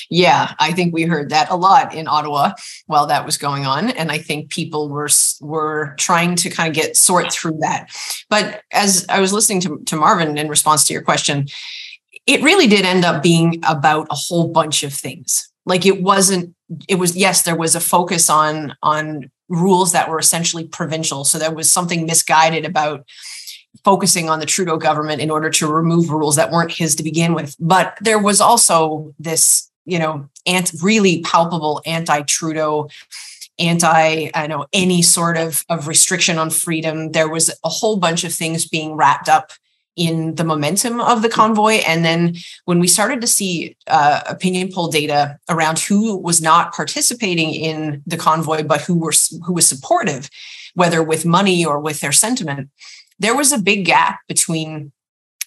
yeah, 0.09 0.53
I 0.59 0.71
think 0.71 0.93
we 0.93 1.03
heard 1.03 1.29
that 1.29 1.49
a 1.49 1.55
lot 1.55 1.93
in 1.93 2.07
Ottawa 2.07 2.53
while 2.87 3.07
that 3.07 3.25
was 3.25 3.37
going 3.37 3.65
on, 3.65 3.89
and 3.91 4.11
I 4.11 4.17
think 4.17 4.49
people 4.49 4.89
were 4.89 5.09
were 5.41 5.95
trying 5.97 6.35
to 6.37 6.49
kind 6.49 6.69
of 6.69 6.75
get 6.75 6.97
sort 6.97 7.31
through 7.31 7.57
that. 7.59 7.87
But 8.29 8.61
as 8.71 9.05
I 9.09 9.19
was 9.19 9.33
listening 9.33 9.61
to, 9.61 9.79
to 9.85 9.95
Marvin 9.95 10.37
in 10.37 10.49
response 10.49 10.83
to 10.85 10.93
your 10.93 11.01
question, 11.01 11.47
it 12.25 12.41
really 12.41 12.67
did 12.67 12.85
end 12.85 13.05
up 13.05 13.21
being 13.21 13.63
about 13.67 14.07
a 14.09 14.15
whole 14.15 14.47
bunch 14.49 14.83
of 14.83 14.93
things 14.93 15.49
like 15.65 15.85
it 15.85 16.01
wasn't 16.01 16.53
it 16.87 16.95
was 16.95 17.15
yes 17.15 17.43
there 17.43 17.55
was 17.55 17.75
a 17.75 17.79
focus 17.79 18.29
on 18.29 18.75
on 18.83 19.29
rules 19.49 19.91
that 19.91 20.09
were 20.09 20.19
essentially 20.19 20.67
provincial 20.67 21.23
so 21.23 21.37
there 21.37 21.53
was 21.53 21.69
something 21.69 22.05
misguided 22.05 22.65
about 22.65 23.05
focusing 23.83 24.29
on 24.29 24.39
the 24.39 24.45
trudeau 24.45 24.77
government 24.77 25.21
in 25.21 25.29
order 25.29 25.49
to 25.49 25.71
remove 25.71 26.09
rules 26.09 26.35
that 26.35 26.51
weren't 26.51 26.71
his 26.71 26.95
to 26.95 27.03
begin 27.03 27.33
with 27.33 27.55
but 27.59 27.97
there 28.01 28.19
was 28.19 28.41
also 28.41 29.13
this 29.19 29.69
you 29.85 29.99
know 29.99 30.27
ant 30.45 30.71
really 30.81 31.21
palpable 31.21 31.81
anti-trudeau 31.85 32.89
anti 33.57 34.29
i 34.33 34.47
know 34.47 34.65
any 34.73 35.01
sort 35.01 35.37
of 35.37 35.63
of 35.69 35.87
restriction 35.87 36.37
on 36.37 36.49
freedom 36.49 37.11
there 37.11 37.29
was 37.29 37.49
a 37.63 37.69
whole 37.69 37.97
bunch 37.97 38.23
of 38.23 38.33
things 38.33 38.67
being 38.67 38.95
wrapped 38.95 39.29
up 39.29 39.51
in 39.95 40.35
the 40.35 40.43
momentum 40.43 40.99
of 40.99 41.21
the 41.21 41.29
convoy. 41.29 41.75
And 41.87 42.03
then 42.03 42.35
when 42.65 42.79
we 42.79 42.87
started 42.87 43.21
to 43.21 43.27
see 43.27 43.77
uh, 43.87 44.21
opinion 44.27 44.71
poll 44.71 44.89
data 44.89 45.39
around 45.49 45.79
who 45.79 46.17
was 46.17 46.41
not 46.41 46.73
participating 46.73 47.53
in 47.53 48.03
the 48.05 48.17
convoy, 48.17 48.63
but 48.63 48.81
who 48.81 48.95
were 48.95 49.13
who 49.45 49.53
was 49.53 49.67
supportive, 49.67 50.29
whether 50.73 51.01
with 51.01 51.25
money 51.25 51.65
or 51.65 51.79
with 51.79 52.01
their 52.01 52.11
sentiment, 52.11 52.69
there 53.19 53.35
was 53.35 53.51
a 53.51 53.57
big 53.57 53.85
gap 53.85 54.19
between 54.27 54.91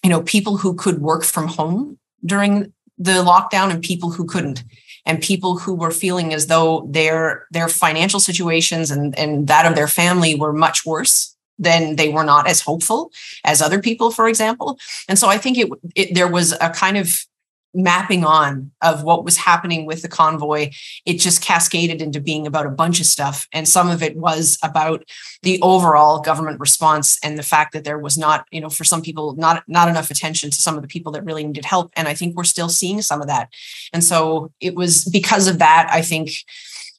you 0.03 0.09
know 0.09 0.21
people 0.23 0.57
who 0.57 0.73
could 0.73 0.99
work 0.99 1.23
from 1.23 1.47
home 1.47 1.99
during 2.25 2.73
the 2.99 3.23
lockdown 3.23 3.71
and 3.71 3.81
people 3.81 4.11
who 4.11 4.25
couldn't 4.25 4.63
and 5.05 5.21
people 5.21 5.57
who 5.57 5.73
were 5.73 5.91
feeling 5.91 6.33
as 6.33 6.47
though 6.47 6.87
their 6.91 7.47
their 7.49 7.67
financial 7.67 8.19
situations 8.19 8.91
and, 8.91 9.17
and 9.17 9.47
that 9.47 9.65
of 9.65 9.75
their 9.75 9.87
family 9.87 10.35
were 10.35 10.53
much 10.53 10.85
worse 10.85 11.35
then 11.59 11.97
they 11.97 12.09
were 12.09 12.23
not 12.23 12.47
as 12.47 12.61
hopeful 12.61 13.11
as 13.43 13.61
other 13.61 13.81
people, 13.81 14.11
for 14.11 14.27
example. 14.27 14.79
And 15.07 15.19
so 15.19 15.27
I 15.27 15.37
think 15.37 15.57
it, 15.57 15.69
it 15.93 16.15
there 16.15 16.27
was 16.27 16.53
a 16.53 16.69
kind 16.69 16.97
of 16.97 17.25
mapping 17.73 18.23
on 18.25 18.71
of 18.81 19.03
what 19.03 19.23
was 19.23 19.37
happening 19.37 19.85
with 19.85 20.01
the 20.01 20.07
convoy 20.07 20.69
it 21.05 21.19
just 21.19 21.41
cascaded 21.41 22.01
into 22.01 22.19
being 22.19 22.47
about 22.47 22.65
a 22.65 22.71
bunch 22.71 22.99
of 22.99 23.05
stuff. 23.05 23.47
And 23.53 23.67
some 23.67 23.89
of 23.89 24.01
it 24.01 24.17
was 24.17 24.57
about 24.63 25.03
the 25.43 25.61
overall 25.61 26.19
government 26.19 26.59
response 26.59 27.19
and 27.23 27.37
the 27.37 27.43
fact 27.43 27.73
that 27.73 27.83
there 27.83 27.99
was 27.99 28.17
not 28.17 28.45
you 28.51 28.61
know 28.61 28.69
for 28.69 28.83
some 28.83 29.01
people 29.01 29.35
not 29.35 29.63
not 29.67 29.87
enough 29.87 30.09
attention 30.09 30.49
to 30.49 30.61
some 30.61 30.75
of 30.75 30.81
the 30.81 30.87
people 30.87 31.11
that 31.11 31.25
really 31.25 31.45
needed 31.45 31.65
help. 31.65 31.91
And 31.95 32.07
i 32.07 32.13
think 32.13 32.35
we're 32.35 32.43
still 32.43 32.69
seeing 32.69 33.01
some 33.01 33.21
of 33.21 33.27
that. 33.27 33.49
And 33.93 34.03
so 34.03 34.51
it 34.59 34.75
was 34.75 35.05
because 35.05 35.47
of 35.47 35.59
that 35.59 35.89
i 35.91 36.01
think 36.01 36.31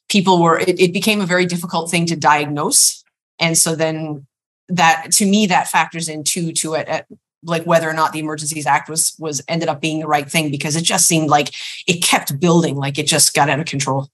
people 0.09 0.41
were 0.41 0.59
it, 0.59 0.79
it 0.79 0.93
became 0.93 1.21
a 1.21 1.25
very 1.25 1.45
difficult 1.45 1.89
thing 1.89 2.05
to 2.05 2.15
diagnose. 2.15 3.03
And 3.39 3.57
so 3.57 3.75
then 3.75 4.27
that 4.67 5.11
to 5.13 5.25
me 5.25 5.47
that 5.47 5.67
factors 5.67 6.07
into 6.07 6.51
to 6.53 6.75
it 6.75 6.87
at, 6.87 7.07
like 7.43 7.63
whether 7.65 7.89
or 7.89 7.93
not 7.93 8.13
the 8.13 8.19
emergencies 8.19 8.65
act 8.65 8.89
was 8.89 9.15
was 9.19 9.41
ended 9.47 9.69
up 9.69 9.81
being 9.81 9.99
the 9.99 10.07
right 10.07 10.29
thing 10.29 10.51
because 10.51 10.75
it 10.75 10.83
just 10.83 11.07
seemed 11.07 11.29
like 11.29 11.49
it 11.87 12.03
kept 12.03 12.39
building 12.39 12.75
like 12.75 12.99
it 12.99 13.07
just 13.07 13.33
got 13.33 13.49
out 13.49 13.59
of 13.59 13.65
control 13.65 14.09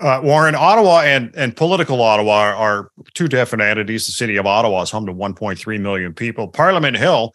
Uh, 0.00 0.18
Warren, 0.22 0.54
Ottawa 0.54 1.02
and, 1.02 1.30
and 1.36 1.54
political 1.54 2.00
Ottawa 2.00 2.54
are 2.56 2.90
two 3.12 3.28
different 3.28 3.62
entities. 3.62 4.06
The 4.06 4.12
city 4.12 4.36
of 4.38 4.46
Ottawa 4.46 4.80
is 4.80 4.90
home 4.90 5.04
to 5.04 5.12
1.3 5.12 5.80
million 5.80 6.14
people. 6.14 6.48
Parliament 6.48 6.96
Hill, 6.96 7.34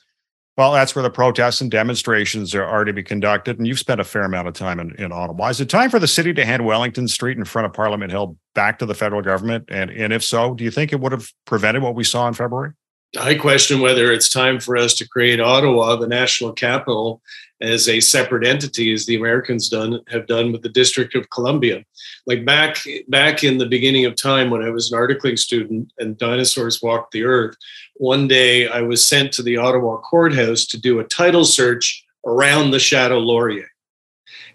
well, 0.58 0.72
that's 0.72 0.96
where 0.96 1.04
the 1.04 1.12
protests 1.12 1.62
and 1.62 1.70
demonstrations 1.70 2.56
are, 2.56 2.64
are 2.64 2.84
to 2.84 2.92
be 2.92 3.04
conducted. 3.04 3.60
And 3.60 3.68
you've 3.68 3.78
spent 3.78 4.02
a 4.02 4.04
fair 4.04 4.24
amount 4.24 4.48
of 4.48 4.56
time 4.56 4.80
in, 4.80 4.96
in 4.96 5.12
Ottawa. 5.12 5.50
Is 5.50 5.62
it 5.62 5.70
time 5.70 5.92
for 5.92 6.00
the 6.00 6.08
city 6.08 6.34
to 6.34 6.44
hand 6.44 6.66
Wellington 6.66 7.08
Street 7.08 7.38
in 7.38 7.46
front 7.46 7.68
of 7.68 7.74
Parliament 7.74 8.12
Hill 8.12 8.36
back 8.56 8.80
to 8.80 8.88
the 8.88 8.96
federal 8.96 9.22
government? 9.22 9.66
And, 9.68 9.92
and 9.92 10.12
if 10.12 10.24
so, 10.24 10.56
do 10.56 10.64
you 10.64 10.72
think 10.72 10.92
it 10.92 11.00
would 11.00 11.12
have 11.12 11.30
prevented 11.46 11.84
what 11.84 11.94
we 11.94 12.04
saw 12.04 12.28
in 12.28 12.34
February? 12.34 12.72
I 13.18 13.36
question 13.36 13.80
whether 13.80 14.12
it's 14.12 14.30
time 14.30 14.60
for 14.60 14.78
us 14.78 14.94
to 14.96 15.08
create 15.08 15.40
Ottawa, 15.40 15.96
the 15.96 16.08
national 16.08 16.54
capital, 16.54 17.22
as 17.62 17.88
a 17.88 18.00
separate 18.00 18.46
entity, 18.46 18.92
as 18.94 19.06
the 19.06 19.16
Americans 19.16 19.70
done 19.70 20.02
have 20.10 20.28
done 20.28 20.52
with 20.52 20.62
the 20.62 20.70
District 20.70 21.16
of 21.16 21.30
Columbia. 21.30 21.86
Like 22.28 22.46
back 22.46 22.78
back 23.08 23.44
in 23.44 23.58
the 23.58 23.66
beginning 23.66 24.06
of 24.06 24.16
time 24.16 24.50
when 24.50 24.62
I 24.62 24.70
was 24.70 24.92
an 24.92 25.00
articling 25.00 25.40
student 25.40 25.92
and 25.98 26.18
dinosaurs 26.18 26.82
walked 26.82 27.12
the 27.12 27.24
earth, 27.24 27.56
one 27.96 28.28
day 28.28 28.68
I 28.68 28.82
was 28.82 29.06
sent 29.06 29.32
to 29.34 29.44
the 29.44 29.58
Ottawa 29.58 29.98
courthouse 29.98 30.66
to 30.66 30.80
do 30.80 31.00
a 31.00 31.06
title 31.06 31.46
search 31.46 32.04
around 32.26 32.72
the 32.72 32.80
Chateau 32.80 33.20
Laurier. 33.20 33.70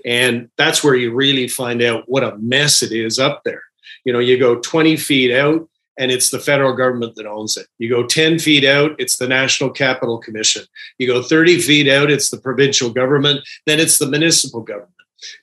And 0.04 0.50
that's 0.56 0.82
where 0.82 0.94
you 0.94 1.12
really 1.12 1.48
find 1.48 1.82
out 1.82 2.04
what 2.06 2.24
a 2.24 2.36
mess 2.38 2.82
it 2.82 2.92
is 2.92 3.18
up 3.18 3.42
there. 3.44 3.62
You 4.04 4.12
know, 4.12 4.18
you 4.18 4.38
go 4.38 4.56
20 4.56 4.96
feet 4.96 5.34
out, 5.34 5.68
and 5.98 6.10
it's 6.10 6.30
the 6.30 6.38
federal 6.38 6.74
government 6.74 7.14
that 7.16 7.26
owns 7.26 7.56
it. 7.56 7.66
You 7.78 7.88
go 7.88 8.06
10 8.06 8.38
feet 8.38 8.64
out, 8.64 8.92
it's 8.98 9.16
the 9.16 9.28
National 9.28 9.70
Capital 9.70 10.18
Commission. 10.18 10.62
You 10.98 11.06
go 11.06 11.22
30 11.22 11.60
feet 11.60 11.88
out, 11.88 12.10
it's 12.10 12.30
the 12.30 12.38
provincial 12.38 12.90
government. 12.90 13.40
Then 13.66 13.80
it's 13.80 13.98
the 13.98 14.06
municipal 14.06 14.62
government. 14.62 14.94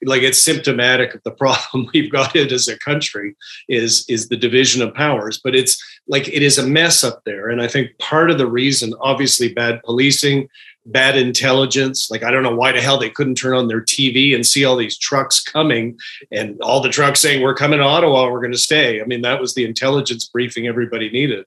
Like 0.03 0.23
it's 0.23 0.39
symptomatic 0.39 1.13
of 1.13 1.23
the 1.23 1.31
problem 1.43 1.87
we've 1.93 2.11
got 2.11 2.35
it 2.35 2.51
as 2.51 2.67
a 2.67 2.79
country 2.79 3.35
is 3.69 4.05
is 4.09 4.27
the 4.27 4.37
division 4.37 4.81
of 4.81 4.93
powers. 4.93 5.39
But 5.43 5.55
it's 5.55 5.81
like 6.07 6.27
it 6.27 6.41
is 6.41 6.57
a 6.57 6.67
mess 6.67 7.03
up 7.03 7.21
there, 7.25 7.49
and 7.49 7.61
I 7.61 7.67
think 7.67 7.97
part 7.99 8.31
of 8.31 8.37
the 8.37 8.47
reason, 8.47 8.93
obviously, 9.01 9.53
bad 9.53 9.83
policing, 9.83 10.49
bad 10.87 11.17
intelligence. 11.17 12.09
Like, 12.09 12.23
I 12.23 12.31
don't 12.31 12.43
know 12.43 12.55
why 12.55 12.71
the 12.71 12.81
hell 12.81 12.97
they 12.97 13.09
couldn't 13.09 13.35
turn 13.35 13.53
on 13.53 13.67
their 13.67 13.81
TV 13.81 14.33
and 14.33 14.45
see 14.45 14.65
all 14.65 14.75
these 14.75 14.97
trucks 14.97 15.41
coming 15.43 15.99
and 16.31 16.59
all 16.61 16.81
the 16.81 16.89
trucks 16.89 17.19
saying, 17.19 17.41
We're 17.41 17.53
coming 17.53 17.79
to 17.79 17.85
Ottawa, 17.85 18.31
we're 18.31 18.39
going 18.39 18.51
to 18.51 18.57
stay. 18.57 19.01
I 19.01 19.05
mean, 19.05 19.21
that 19.21 19.39
was 19.39 19.53
the 19.53 19.65
intelligence 19.65 20.27
briefing 20.27 20.67
everybody 20.67 21.09
needed. 21.09 21.45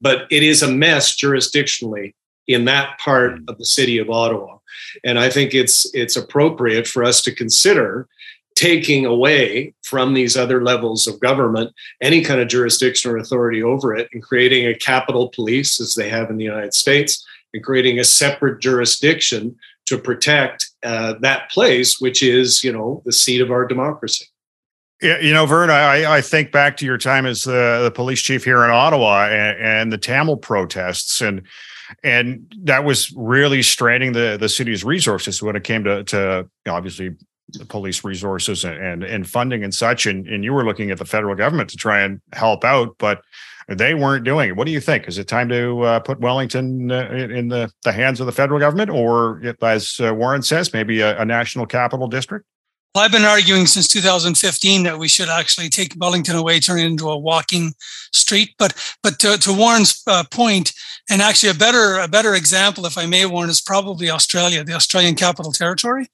But 0.00 0.26
it 0.30 0.42
is 0.42 0.62
a 0.62 0.70
mess 0.70 1.16
jurisdictionally 1.16 2.14
in 2.46 2.66
that 2.66 2.98
part 2.98 3.38
of 3.48 3.58
the 3.58 3.64
city 3.64 3.98
of 3.98 4.10
Ottawa. 4.10 4.58
And 5.04 5.18
I 5.18 5.30
think 5.30 5.54
it's 5.54 5.92
it's 5.94 6.16
appropriate 6.16 6.86
for 6.86 7.04
us 7.04 7.22
to 7.22 7.34
consider 7.34 8.08
taking 8.54 9.06
away 9.06 9.72
from 9.82 10.12
these 10.12 10.36
other 10.36 10.62
levels 10.62 11.06
of 11.06 11.18
government 11.20 11.72
any 12.02 12.22
kind 12.22 12.38
of 12.38 12.48
jurisdiction 12.48 13.10
or 13.10 13.16
authority 13.16 13.62
over 13.62 13.94
it 13.94 14.08
and 14.12 14.22
creating 14.22 14.66
a 14.66 14.74
capital 14.74 15.30
police 15.30 15.80
as 15.80 15.94
they 15.94 16.08
have 16.08 16.28
in 16.28 16.36
the 16.36 16.44
United 16.44 16.74
States 16.74 17.24
and 17.54 17.62
creating 17.62 17.98
a 17.98 18.04
separate 18.04 18.60
jurisdiction 18.60 19.56
to 19.86 19.98
protect 19.98 20.70
uh, 20.82 21.14
that 21.20 21.50
place, 21.50 22.00
which 22.00 22.22
is, 22.22 22.62
you 22.62 22.72
know, 22.72 23.02
the 23.04 23.12
seat 23.12 23.40
of 23.40 23.50
our 23.50 23.66
democracy. 23.66 24.26
Yeah, 25.02 25.18
you 25.18 25.32
know, 25.32 25.46
Vern, 25.46 25.68
I, 25.68 26.18
I 26.18 26.20
think 26.20 26.52
back 26.52 26.76
to 26.76 26.86
your 26.86 26.96
time 26.96 27.26
as 27.26 27.42
the, 27.42 27.80
the 27.82 27.90
police 27.90 28.22
chief 28.22 28.44
here 28.44 28.62
in 28.64 28.70
Ottawa 28.70 29.26
and, 29.26 29.58
and 29.58 29.92
the 29.92 29.98
Tamil 29.98 30.36
protests, 30.36 31.20
and 31.20 31.42
and 32.04 32.54
that 32.62 32.84
was 32.84 33.12
really 33.16 33.62
straining 33.62 34.12
the 34.12 34.36
the 34.38 34.48
city's 34.48 34.84
resources 34.84 35.42
when 35.42 35.56
it 35.56 35.64
came 35.64 35.82
to 35.84 36.04
to 36.04 36.48
obviously 36.68 37.10
police 37.68 38.04
resources 38.04 38.64
and, 38.64 38.78
and 38.78 39.02
and 39.02 39.28
funding 39.28 39.64
and 39.64 39.74
such. 39.74 40.06
And 40.06 40.28
and 40.28 40.44
you 40.44 40.52
were 40.52 40.64
looking 40.64 40.92
at 40.92 40.98
the 40.98 41.04
federal 41.04 41.34
government 41.34 41.70
to 41.70 41.76
try 41.76 42.02
and 42.02 42.20
help 42.32 42.64
out, 42.64 42.94
but 42.98 43.22
they 43.68 43.94
weren't 43.94 44.24
doing 44.24 44.50
it. 44.50 44.56
What 44.56 44.66
do 44.66 44.72
you 44.72 44.80
think? 44.80 45.08
Is 45.08 45.18
it 45.18 45.28
time 45.28 45.48
to 45.48 45.80
uh, 45.82 46.00
put 46.00 46.20
Wellington 46.20 46.90
uh, 46.90 47.08
in 47.10 47.48
the, 47.48 47.70
the 47.84 47.92
hands 47.92 48.20
of 48.20 48.26
the 48.26 48.32
federal 48.32 48.58
government, 48.58 48.90
or 48.90 49.42
as 49.62 50.00
uh, 50.00 50.14
Warren 50.14 50.42
says, 50.42 50.72
maybe 50.72 51.00
a, 51.00 51.20
a 51.20 51.24
national 51.24 51.66
capital 51.66 52.08
district? 52.08 52.46
Well, 52.94 53.04
I've 53.04 53.12
been 53.12 53.24
arguing 53.24 53.66
since 53.66 53.88
2015 53.88 54.82
that 54.82 54.98
we 54.98 55.08
should 55.08 55.30
actually 55.30 55.70
take 55.70 55.94
Wellington 55.96 56.36
away, 56.36 56.60
turn 56.60 56.78
it 56.78 56.84
into 56.84 57.08
a 57.08 57.16
walking 57.16 57.72
street. 58.12 58.50
But 58.58 58.74
but 59.02 59.18
to, 59.20 59.38
to 59.38 59.52
Warren's 59.52 60.02
uh, 60.06 60.24
point, 60.30 60.74
and 61.08 61.22
actually, 61.22 61.48
a 61.48 61.54
better 61.54 61.98
a 62.00 62.06
better 62.06 62.34
example, 62.34 62.84
if 62.84 62.98
I 62.98 63.06
may 63.06 63.24
warn, 63.24 63.48
is 63.48 63.62
probably 63.62 64.10
Australia, 64.10 64.62
the 64.62 64.74
Australian 64.74 65.14
Capital 65.14 65.52
Territory, 65.52 66.06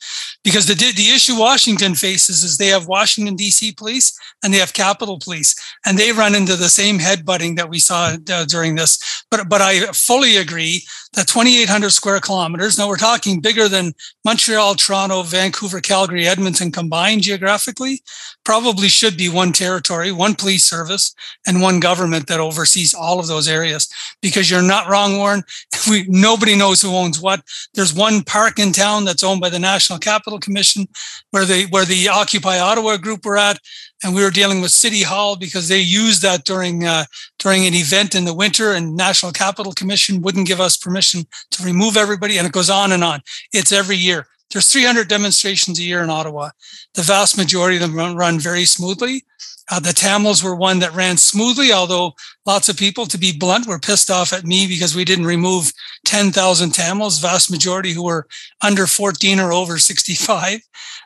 because 0.44 0.66
the 0.66 0.75
the 0.75 1.11
issue 1.12 1.37
Washington 1.37 1.97
faces 1.97 2.44
is 2.44 2.58
they 2.58 2.68
have 2.68 2.87
Washington 2.87 3.35
D.C. 3.35 3.73
police 3.73 4.16
and 4.44 4.54
they 4.54 4.58
have 4.58 4.73
Capitol 4.73 5.18
Police, 5.18 5.56
and 5.85 5.99
they 5.99 6.12
run 6.12 6.37
into 6.37 6.54
the 6.54 6.68
same 6.68 6.99
headbutting 6.99 7.56
that 7.56 7.68
we 7.68 7.80
saw 7.80 8.16
uh, 8.30 8.44
during 8.44 8.76
this. 8.76 9.25
But 9.32 9.49
but 9.49 9.61
I 9.61 9.80
fully 9.92 10.37
agree 10.37 10.85
that 11.15 11.27
2,800 11.27 11.91
square 11.91 12.21
kilometers. 12.21 12.79
Now 12.79 12.88
we're 12.88 12.97
talking 12.97 13.41
bigger 13.41 13.69
than 13.69 13.93
Montreal, 14.25 14.75
Toronto, 14.75 15.23
Vancouver, 15.23 15.81
Calgary, 15.81 16.27
Edmonton 16.27 16.71
combined 16.71 17.23
geographically. 17.23 18.03
Probably 18.49 18.88
should 18.88 19.19
be 19.19 19.28
one 19.28 19.52
territory, 19.52 20.11
one 20.11 20.35
police 20.35 20.64
service, 20.64 21.14
and 21.47 21.61
one 21.61 21.81
government 21.81 22.28
that 22.28 22.40
oversees 22.40 22.95
all 22.95 23.21
of 23.21 23.26
those 23.26 23.47
areas. 23.47 23.93
Because 24.23 24.50
you're 24.50 24.62
not 24.62 24.88
wrong, 24.88 25.19
Warren. 25.19 25.43
We 25.90 26.07
nobody 26.09 26.57
knows 26.57 26.81
who 26.81 26.95
owns 26.95 27.21
what. 27.21 27.43
There's 27.75 27.93
one 27.93 28.23
park 28.23 28.59
in 28.59 28.73
town 28.73 29.05
that's 29.05 29.23
owned 29.23 29.43
by 29.43 29.50
the 29.50 29.59
National 29.59 29.99
Capital 29.99 30.38
Commission, 30.38 30.88
where 31.31 31.45
they 31.45 31.64
where 31.64 31.85
the 31.85 32.09
Occupy 32.09 32.59
Ottawa 32.59 32.97
group 32.97 33.26
were 33.26 33.37
at, 33.37 33.59
and 34.02 34.14
we 34.14 34.23
were 34.23 34.31
dealing 34.31 34.62
with 34.62 34.71
City 34.71 35.02
Hall 35.02 35.37
because 35.37 35.69
they 35.69 35.81
used 35.81 36.23
that 36.23 36.45
during 36.45 36.87
uh, 36.87 37.05
during 37.38 37.67
an 37.67 37.75
event 37.75 38.14
in 38.14 38.25
the 38.25 38.35
winter, 38.35 38.73
and 38.73 38.97
National 38.97 39.31
Capital 39.31 39.73
Commission 39.73 40.23
wouldn't 40.23 40.49
give 40.49 40.61
us 40.61 40.75
permission 40.75 41.26
to 41.50 41.62
remove 41.62 41.99
everybody, 41.99 42.38
and 42.38 42.47
it 42.47 42.52
goes 42.55 42.71
on 42.71 42.93
and 42.93 43.05
on. 43.05 43.21
It's 43.52 43.73
every 43.73 43.97
year. 43.97 44.26
There's 44.50 44.73
300 44.73 45.09
demonstrations 45.09 45.78
a 45.78 45.83
year 45.83 46.02
in 46.02 46.11
Ottawa. 46.11 46.50
The 46.95 47.02
vast 47.02 47.37
majority 47.37 47.76
of 47.76 47.93
them 47.93 48.17
run, 48.17 48.38
very 48.38 48.64
smoothly. 48.64 49.25
Uh, 49.71 49.78
the 49.78 49.93
Tamils 49.93 50.43
were 50.43 50.55
one 50.55 50.78
that 50.78 50.95
ran 50.95 51.19
smoothly, 51.19 51.73
although 51.73 52.14
lots 52.47 52.71
of 52.71 52.78
people, 52.78 53.05
to 53.05 53.19
be 53.19 53.37
blunt, 53.37 53.67
were 53.67 53.78
pissed 53.78 54.11
off 54.11 54.33
at 54.33 54.45
me 54.45 54.67
because 54.67 54.97
we 54.97 55.05
didn't 55.05 55.26
remove 55.26 55.71
10,000 56.07 56.71
Tamils, 56.71 57.19
vast 57.19 57.50
majority 57.50 57.93
who 57.93 58.05
were 58.05 58.26
under 58.62 58.87
14 58.87 59.38
or 59.38 59.52
over 59.52 59.76
65. 59.76 60.61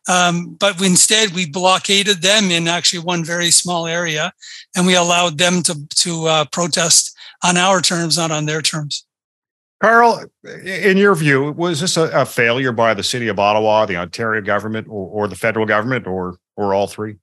Um, 0.08 0.56
but 0.60 0.80
instead, 0.80 1.30
we 1.30 1.46
blockaded 1.50 2.22
them 2.22 2.52
in 2.52 2.68
actually 2.68 3.00
one 3.00 3.24
very 3.24 3.50
small 3.50 3.88
area, 3.88 4.32
and 4.76 4.86
we 4.86 4.94
allowed 4.94 5.38
them 5.38 5.62
to, 5.64 5.86
to 5.96 6.26
uh, 6.26 6.44
protest 6.52 7.16
on 7.42 7.56
our 7.56 7.80
terms, 7.80 8.16
not 8.16 8.30
on 8.30 8.46
their 8.46 8.62
terms. 8.62 9.04
Karl, 9.82 10.24
in 10.64 10.96
your 10.96 11.16
view, 11.16 11.50
was 11.50 11.80
this 11.80 11.96
a, 11.96 12.08
a 12.10 12.24
failure 12.24 12.70
by 12.70 12.94
the 12.94 13.02
city 13.02 13.26
of 13.26 13.40
Ottawa, 13.40 13.84
the 13.84 13.96
Ontario 13.96 14.40
government, 14.40 14.86
or, 14.88 15.24
or 15.24 15.28
the 15.28 15.34
federal 15.34 15.66
government, 15.66 16.06
or 16.06 16.36
or 16.56 16.72
all 16.72 16.86
three? 16.86 17.16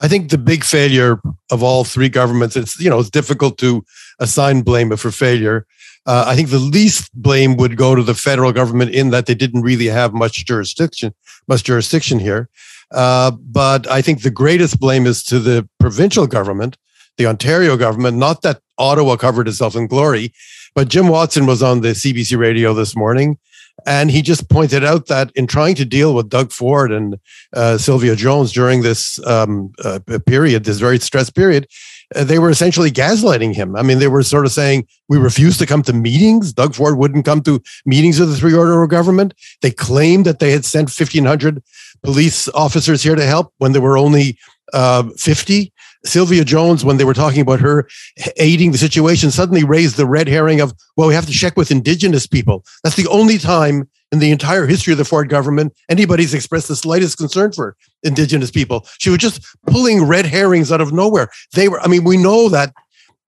I 0.00 0.08
think 0.08 0.30
the 0.30 0.38
big 0.38 0.64
failure 0.64 1.20
of 1.50 1.62
all 1.62 1.84
three 1.84 2.08
governments, 2.08 2.56
it's 2.56 2.80
you 2.80 2.88
know, 2.88 2.98
it's 2.98 3.10
difficult 3.10 3.58
to 3.58 3.84
assign 4.18 4.62
blame 4.62 4.96
for 4.96 5.10
failure. 5.10 5.66
Uh, 6.06 6.24
I 6.26 6.34
think 6.34 6.48
the 6.48 6.58
least 6.58 7.10
blame 7.14 7.56
would 7.58 7.76
go 7.76 7.94
to 7.94 8.02
the 8.02 8.14
federal 8.14 8.52
government 8.52 8.90
in 8.92 9.10
that 9.10 9.26
they 9.26 9.34
didn't 9.34 9.62
really 9.62 9.86
have 9.86 10.14
much 10.14 10.46
jurisdiction, 10.46 11.14
much 11.46 11.62
jurisdiction 11.62 12.18
here. 12.18 12.48
Uh, 12.90 13.32
but 13.32 13.86
I 13.86 14.00
think 14.00 14.22
the 14.22 14.30
greatest 14.30 14.80
blame 14.80 15.06
is 15.06 15.22
to 15.24 15.38
the 15.38 15.68
provincial 15.78 16.26
government, 16.26 16.78
the 17.18 17.26
Ontario 17.26 17.76
government. 17.76 18.16
Not 18.16 18.40
that 18.42 18.60
Ottawa 18.78 19.16
covered 19.16 19.46
itself 19.46 19.76
in 19.76 19.86
glory, 19.86 20.32
but 20.74 20.88
Jim 20.88 21.08
Watson 21.08 21.46
was 21.46 21.62
on 21.62 21.80
the 21.80 21.88
CBC 21.88 22.38
radio 22.38 22.74
this 22.74 22.96
morning 22.96 23.38
and 23.86 24.10
he 24.10 24.22
just 24.22 24.48
pointed 24.48 24.84
out 24.84 25.06
that 25.06 25.32
in 25.34 25.46
trying 25.46 25.74
to 25.76 25.84
deal 25.84 26.14
with 26.14 26.28
Doug 26.28 26.52
Ford 26.52 26.92
and 26.92 27.18
uh, 27.52 27.78
Sylvia 27.78 28.14
Jones 28.14 28.52
during 28.52 28.82
this 28.82 29.24
um, 29.26 29.72
uh, 29.84 29.98
period, 30.26 30.64
this 30.64 30.78
very 30.78 30.98
stressed 30.98 31.34
period, 31.34 31.66
uh, 32.14 32.24
they 32.24 32.38
were 32.38 32.50
essentially 32.50 32.90
gaslighting 32.90 33.54
him. 33.54 33.74
I 33.74 33.82
mean, 33.82 33.98
they 33.98 34.08
were 34.08 34.22
sort 34.22 34.46
of 34.46 34.52
saying, 34.52 34.86
we 35.08 35.18
refused 35.18 35.58
to 35.60 35.66
come 35.66 35.82
to 35.84 35.92
meetings. 35.92 36.52
Doug 36.52 36.74
Ford 36.74 36.98
wouldn't 36.98 37.24
come 37.24 37.42
to 37.42 37.62
meetings 37.84 38.20
of 38.20 38.28
the 38.28 38.36
three 38.36 38.54
order 38.54 38.82
of 38.82 38.90
government. 38.90 39.34
They 39.62 39.70
claimed 39.70 40.26
that 40.26 40.38
they 40.38 40.52
had 40.52 40.64
sent 40.64 40.88
1,500 40.88 41.62
police 42.02 42.48
officers 42.50 43.02
here 43.02 43.16
to 43.16 43.24
help 43.24 43.52
when 43.58 43.72
there 43.72 43.82
were 43.82 43.98
only 43.98 44.38
uh, 44.72 45.04
50. 45.16 45.71
Sylvia 46.04 46.44
Jones, 46.44 46.84
when 46.84 46.96
they 46.96 47.04
were 47.04 47.14
talking 47.14 47.40
about 47.40 47.60
her 47.60 47.88
aiding 48.36 48.72
the 48.72 48.78
situation, 48.78 49.30
suddenly 49.30 49.64
raised 49.64 49.96
the 49.96 50.06
red 50.06 50.28
herring 50.28 50.60
of, 50.60 50.74
well, 50.96 51.08
we 51.08 51.14
have 51.14 51.26
to 51.26 51.32
check 51.32 51.56
with 51.56 51.70
indigenous 51.70 52.26
people. 52.26 52.64
That's 52.82 52.96
the 52.96 53.08
only 53.08 53.38
time 53.38 53.88
in 54.10 54.18
the 54.18 54.30
entire 54.30 54.66
history 54.66 54.92
of 54.92 54.98
the 54.98 55.04
Ford 55.04 55.28
government 55.28 55.72
anybody's 55.88 56.34
expressed 56.34 56.68
the 56.68 56.76
slightest 56.76 57.18
concern 57.18 57.52
for 57.52 57.76
indigenous 58.02 58.50
people. 58.50 58.86
She 58.98 59.10
was 59.10 59.18
just 59.18 59.44
pulling 59.66 60.04
red 60.04 60.26
herrings 60.26 60.70
out 60.70 60.80
of 60.80 60.92
nowhere. 60.92 61.30
They 61.54 61.68
were, 61.68 61.80
I 61.80 61.88
mean, 61.88 62.04
we 62.04 62.16
know 62.16 62.48
that 62.50 62.74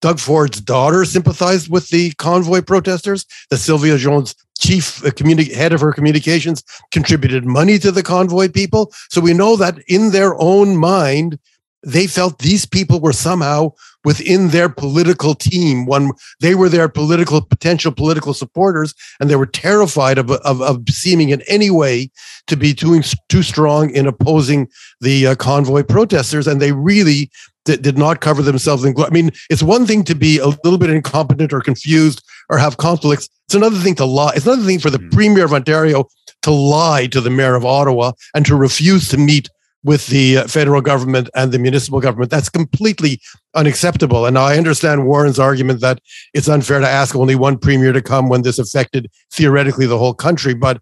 Doug 0.00 0.18
Ford's 0.18 0.60
daughter 0.60 1.04
sympathized 1.06 1.70
with 1.70 1.88
the 1.88 2.10
convoy 2.12 2.60
protesters, 2.60 3.24
that 3.48 3.56
Sylvia 3.56 3.96
Jones 3.96 4.34
chief 4.58 5.04
uh, 5.04 5.10
communi- 5.10 5.52
head 5.52 5.72
of 5.72 5.80
her 5.80 5.92
communications 5.92 6.62
contributed 6.90 7.46
money 7.46 7.78
to 7.78 7.90
the 7.90 8.02
convoy 8.02 8.48
people. 8.48 8.92
So 9.08 9.20
we 9.20 9.32
know 9.32 9.56
that 9.56 9.78
in 9.88 10.10
their 10.10 10.38
own 10.38 10.76
mind, 10.76 11.38
they 11.84 12.06
felt 12.06 12.38
these 12.38 12.66
people 12.66 13.00
were 13.00 13.12
somehow 13.12 13.72
within 14.04 14.48
their 14.48 14.68
political 14.68 15.34
team. 15.34 15.86
One, 15.86 16.12
they 16.40 16.54
were 16.54 16.68
their 16.68 16.88
political 16.88 17.40
potential 17.40 17.92
political 17.92 18.34
supporters, 18.34 18.94
and 19.18 19.30
they 19.30 19.36
were 19.36 19.46
terrified 19.46 20.18
of, 20.18 20.30
of, 20.30 20.60
of 20.60 20.82
seeming 20.88 21.30
in 21.30 21.42
any 21.42 21.70
way 21.70 22.10
to 22.46 22.56
be 22.56 22.74
too, 22.74 23.00
too 23.28 23.42
strong 23.42 23.90
in 23.90 24.06
opposing 24.06 24.68
the 25.00 25.28
uh, 25.28 25.34
convoy 25.34 25.82
protesters. 25.82 26.46
And 26.46 26.60
they 26.60 26.72
really 26.72 27.30
did, 27.64 27.82
did 27.82 27.98
not 27.98 28.20
cover 28.20 28.42
themselves 28.42 28.84
in. 28.84 28.94
I 28.98 29.10
mean, 29.10 29.30
it's 29.50 29.62
one 29.62 29.86
thing 29.86 30.04
to 30.04 30.14
be 30.14 30.38
a 30.38 30.48
little 30.48 30.78
bit 30.78 30.90
incompetent 30.90 31.52
or 31.52 31.60
confused 31.60 32.22
or 32.50 32.58
have 32.58 32.76
conflicts. 32.76 33.28
It's 33.46 33.54
another 33.54 33.78
thing 33.78 33.94
to 33.96 34.04
lie. 34.04 34.32
It's 34.36 34.46
another 34.46 34.64
thing 34.64 34.78
for 34.78 34.90
the 34.90 34.98
mm-hmm. 34.98 35.10
premier 35.10 35.44
of 35.44 35.52
Ontario 35.52 36.06
to 36.42 36.50
lie 36.50 37.06
to 37.06 37.20
the 37.22 37.30
mayor 37.30 37.54
of 37.54 37.64
Ottawa 37.64 38.12
and 38.34 38.44
to 38.46 38.54
refuse 38.54 39.08
to 39.08 39.16
meet 39.16 39.48
with 39.84 40.06
the 40.08 40.38
uh, 40.38 40.46
federal 40.48 40.80
government 40.80 41.28
and 41.34 41.52
the 41.52 41.58
municipal 41.58 42.00
government. 42.00 42.30
That's 42.30 42.48
completely 42.48 43.20
unacceptable. 43.54 44.26
And 44.26 44.38
I 44.38 44.56
understand 44.56 45.06
Warren's 45.06 45.38
argument 45.38 45.80
that 45.82 46.00
it's 46.32 46.48
unfair 46.48 46.80
to 46.80 46.88
ask 46.88 47.14
only 47.14 47.34
one 47.34 47.58
premier 47.58 47.92
to 47.92 48.02
come 48.02 48.28
when 48.28 48.42
this 48.42 48.58
affected 48.58 49.10
theoretically 49.30 49.86
the 49.86 49.98
whole 49.98 50.14
country. 50.14 50.54
But 50.54 50.80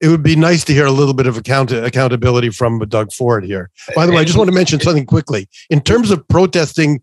it 0.00 0.08
would 0.08 0.22
be 0.22 0.36
nice 0.36 0.64
to 0.64 0.74
hear 0.74 0.86
a 0.86 0.92
little 0.92 1.14
bit 1.14 1.26
of 1.26 1.36
account- 1.36 1.72
accountability 1.72 2.50
from 2.50 2.78
Doug 2.80 3.12
Ford 3.12 3.44
here. 3.44 3.70
By 3.96 4.04
the 4.04 4.12
way, 4.12 4.18
I 4.18 4.24
just 4.24 4.36
want 4.36 4.48
to 4.48 4.54
mention 4.54 4.80
something 4.80 5.06
quickly. 5.06 5.48
In 5.70 5.80
terms 5.80 6.10
of 6.10 6.26
protesting 6.28 7.00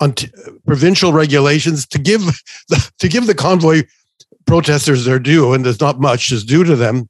on 0.00 0.14
t- 0.14 0.30
provincial 0.66 1.12
regulations, 1.12 1.86
to 1.88 1.98
give 1.98 2.22
the, 2.68 2.90
to 2.98 3.08
give 3.08 3.26
the 3.26 3.34
convoy 3.34 3.84
protesters 4.46 5.04
their 5.04 5.18
due, 5.18 5.52
and 5.52 5.64
there's 5.64 5.80
not 5.80 6.00
much 6.00 6.32
is 6.32 6.44
due 6.44 6.64
to 6.64 6.74
them. 6.74 7.08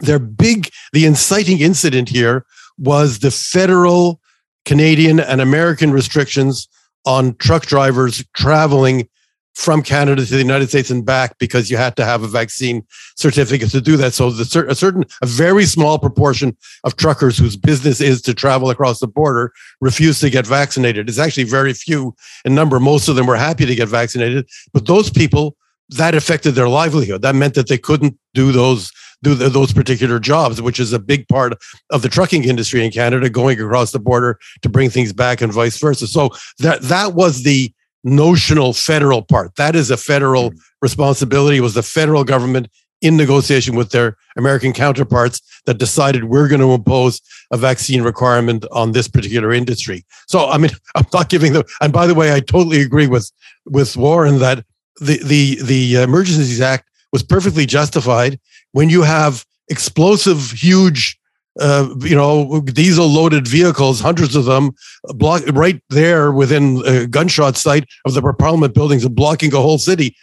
Their 0.00 0.18
big, 0.18 0.70
the 0.92 1.06
inciting 1.06 1.60
incident 1.60 2.08
here 2.08 2.44
was 2.78 3.18
the 3.18 3.30
federal, 3.30 4.20
Canadian, 4.64 5.20
and 5.20 5.40
American 5.40 5.90
restrictions 5.90 6.68
on 7.04 7.34
truck 7.36 7.66
drivers 7.66 8.24
traveling 8.34 9.08
from 9.54 9.82
Canada 9.82 10.24
to 10.24 10.30
the 10.30 10.38
United 10.38 10.68
States 10.68 10.88
and 10.88 11.04
back 11.04 11.36
because 11.38 11.68
you 11.68 11.76
had 11.76 11.96
to 11.96 12.04
have 12.04 12.22
a 12.22 12.28
vaccine 12.28 12.86
certificate 13.16 13.68
to 13.70 13.80
do 13.80 13.96
that. 13.96 14.14
So 14.14 14.30
the 14.30 14.66
a 14.68 14.74
certain, 14.74 15.04
a 15.20 15.26
very 15.26 15.64
small 15.64 15.98
proportion 15.98 16.56
of 16.84 16.94
truckers 16.94 17.36
whose 17.36 17.56
business 17.56 18.00
is 18.00 18.22
to 18.22 18.34
travel 18.34 18.70
across 18.70 19.00
the 19.00 19.08
border 19.08 19.52
refused 19.80 20.20
to 20.20 20.30
get 20.30 20.46
vaccinated. 20.46 21.08
It's 21.08 21.18
actually 21.18 21.42
very 21.42 21.72
few 21.72 22.14
in 22.44 22.54
number. 22.54 22.78
Most 22.78 23.08
of 23.08 23.16
them 23.16 23.26
were 23.26 23.36
happy 23.36 23.66
to 23.66 23.74
get 23.74 23.88
vaccinated, 23.88 24.48
but 24.72 24.86
those 24.86 25.10
people 25.10 25.56
that 25.88 26.14
affected 26.14 26.52
their 26.52 26.68
livelihood. 26.68 27.22
That 27.22 27.34
meant 27.34 27.54
that 27.54 27.68
they 27.68 27.78
couldn't 27.78 28.16
do 28.34 28.52
those 28.52 28.92
do 29.22 29.34
the, 29.34 29.48
those 29.48 29.72
particular 29.72 30.18
jobs, 30.18 30.62
which 30.62 30.78
is 30.78 30.92
a 30.92 30.98
big 30.98 31.26
part 31.28 31.54
of 31.90 32.02
the 32.02 32.08
trucking 32.08 32.44
industry 32.44 32.84
in 32.84 32.90
Canada, 32.90 33.28
going 33.28 33.60
across 33.60 33.92
the 33.92 33.98
border 33.98 34.38
to 34.62 34.68
bring 34.68 34.90
things 34.90 35.12
back 35.12 35.40
and 35.40 35.52
vice 35.52 35.78
versa. 35.78 36.06
So 36.06 36.30
that 36.58 36.82
that 36.82 37.14
was 37.14 37.42
the 37.42 37.72
notional 38.04 38.72
federal 38.72 39.22
part. 39.22 39.54
That 39.56 39.74
is 39.74 39.90
a 39.90 39.96
federal 39.96 40.50
mm-hmm. 40.50 40.58
responsibility. 40.82 41.58
It 41.58 41.62
was 41.62 41.74
the 41.74 41.82
federal 41.82 42.24
government 42.24 42.68
in 43.00 43.16
negotiation 43.16 43.76
with 43.76 43.90
their 43.90 44.16
American 44.36 44.72
counterparts 44.72 45.40
that 45.66 45.78
decided 45.78 46.24
we're 46.24 46.48
going 46.48 46.60
to 46.60 46.72
impose 46.72 47.20
a 47.52 47.56
vaccine 47.56 48.02
requirement 48.02 48.64
on 48.72 48.92
this 48.92 49.06
particular 49.06 49.52
industry. 49.52 50.04
So, 50.26 50.48
I 50.48 50.58
mean, 50.58 50.70
I'm 50.94 51.06
not 51.12 51.28
giving 51.28 51.52
them. 51.52 51.64
and 51.80 51.92
by 51.92 52.06
the 52.06 52.14
way, 52.14 52.32
I 52.32 52.40
totally 52.40 52.80
agree 52.80 53.06
with, 53.06 53.30
with 53.66 53.96
Warren 53.96 54.38
that 54.38 54.64
the, 55.00 55.20
the, 55.22 55.58
the 55.62 56.02
Emergencies 56.02 56.60
Act 56.60 56.88
was 57.12 57.22
perfectly 57.22 57.66
justified 57.66 58.38
when 58.78 58.88
you 58.88 59.02
have 59.02 59.44
explosive, 59.68 60.52
huge 60.52 61.18
uh, 61.58 61.92
you 61.98 62.14
know, 62.14 62.60
diesel 62.60 63.08
loaded 63.08 63.48
vehicles, 63.48 64.00
hundreds 64.00 64.36
of 64.36 64.44
them, 64.44 64.70
block 65.16 65.42
right 65.52 65.82
there 65.90 66.30
within 66.30 67.10
gunshot 67.10 67.56
sight 67.56 67.84
of 68.06 68.14
the 68.14 68.22
Parliament 68.38 68.74
buildings 68.74 69.04
and 69.04 69.16
blocking 69.16 69.52
a 69.52 69.56
whole 69.56 69.78
city. 69.78 70.14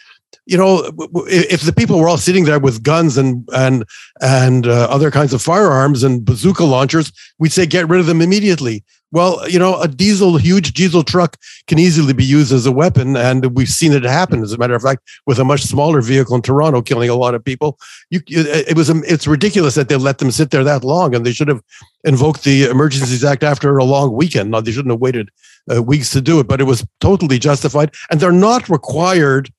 You 0.46 0.56
know, 0.56 0.92
if 1.26 1.62
the 1.62 1.72
people 1.72 1.98
were 1.98 2.08
all 2.08 2.18
sitting 2.18 2.44
there 2.44 2.60
with 2.60 2.82
guns 2.82 3.18
and 3.18 3.48
and 3.52 3.84
and 4.20 4.66
uh, 4.66 4.86
other 4.88 5.10
kinds 5.10 5.32
of 5.34 5.42
firearms 5.42 6.04
and 6.04 6.24
bazooka 6.24 6.64
launchers, 6.64 7.12
we'd 7.38 7.52
say 7.52 7.66
get 7.66 7.88
rid 7.88 8.00
of 8.00 8.06
them 8.06 8.22
immediately. 8.22 8.84
Well, 9.12 9.48
you 9.48 9.58
know, 9.58 9.80
a 9.80 9.88
diesel, 9.88 10.36
huge 10.36 10.72
diesel 10.72 11.02
truck 11.02 11.36
can 11.68 11.78
easily 11.78 12.12
be 12.12 12.24
used 12.24 12.52
as 12.52 12.66
a 12.66 12.72
weapon, 12.72 13.16
and 13.16 13.56
we've 13.56 13.68
seen 13.68 13.92
it 13.92 14.02
happen. 14.02 14.42
As 14.42 14.52
a 14.52 14.58
matter 14.58 14.74
of 14.74 14.82
fact, 14.82 15.08
with 15.26 15.38
a 15.38 15.44
much 15.44 15.62
smaller 15.62 16.00
vehicle 16.00 16.34
in 16.34 16.42
Toronto, 16.42 16.82
killing 16.82 17.08
a 17.08 17.14
lot 17.14 17.34
of 17.34 17.44
people. 17.44 17.78
You, 18.10 18.20
it 18.28 18.76
was, 18.76 18.90
it's 18.90 19.26
ridiculous 19.26 19.74
that 19.76 19.88
they 19.88 19.96
let 19.96 20.18
them 20.18 20.30
sit 20.32 20.50
there 20.50 20.64
that 20.64 20.84
long, 20.84 21.14
and 21.14 21.24
they 21.24 21.32
should 21.32 21.48
have 21.48 21.62
invoked 22.04 22.44
the 22.44 22.64
Emergencies 22.64 23.24
Act 23.24 23.42
after 23.42 23.78
a 23.78 23.84
long 23.84 24.12
weekend. 24.12 24.50
No, 24.50 24.60
they 24.60 24.72
shouldn't 24.72 24.92
have 24.92 25.00
waited 25.00 25.30
uh, 25.72 25.82
weeks 25.82 26.10
to 26.10 26.20
do 26.20 26.40
it, 26.40 26.48
but 26.48 26.60
it 26.60 26.64
was 26.64 26.84
totally 27.00 27.38
justified, 27.38 27.94
and 28.10 28.20
they're 28.20 28.32
not 28.32 28.68
required 28.68 29.50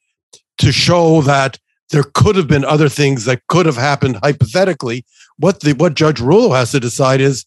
to 0.59 0.71
show 0.71 1.21
that 1.21 1.59
there 1.91 2.03
could 2.13 2.35
have 2.35 2.47
been 2.47 2.65
other 2.65 2.89
things 2.89 3.25
that 3.25 3.45
could 3.47 3.65
have 3.65 3.77
happened 3.77 4.17
hypothetically. 4.23 5.05
What 5.37 5.61
the 5.61 5.73
what 5.73 5.93
Judge 5.93 6.19
Rouleau 6.19 6.53
has 6.53 6.71
to 6.71 6.79
decide 6.79 7.21
is 7.21 7.45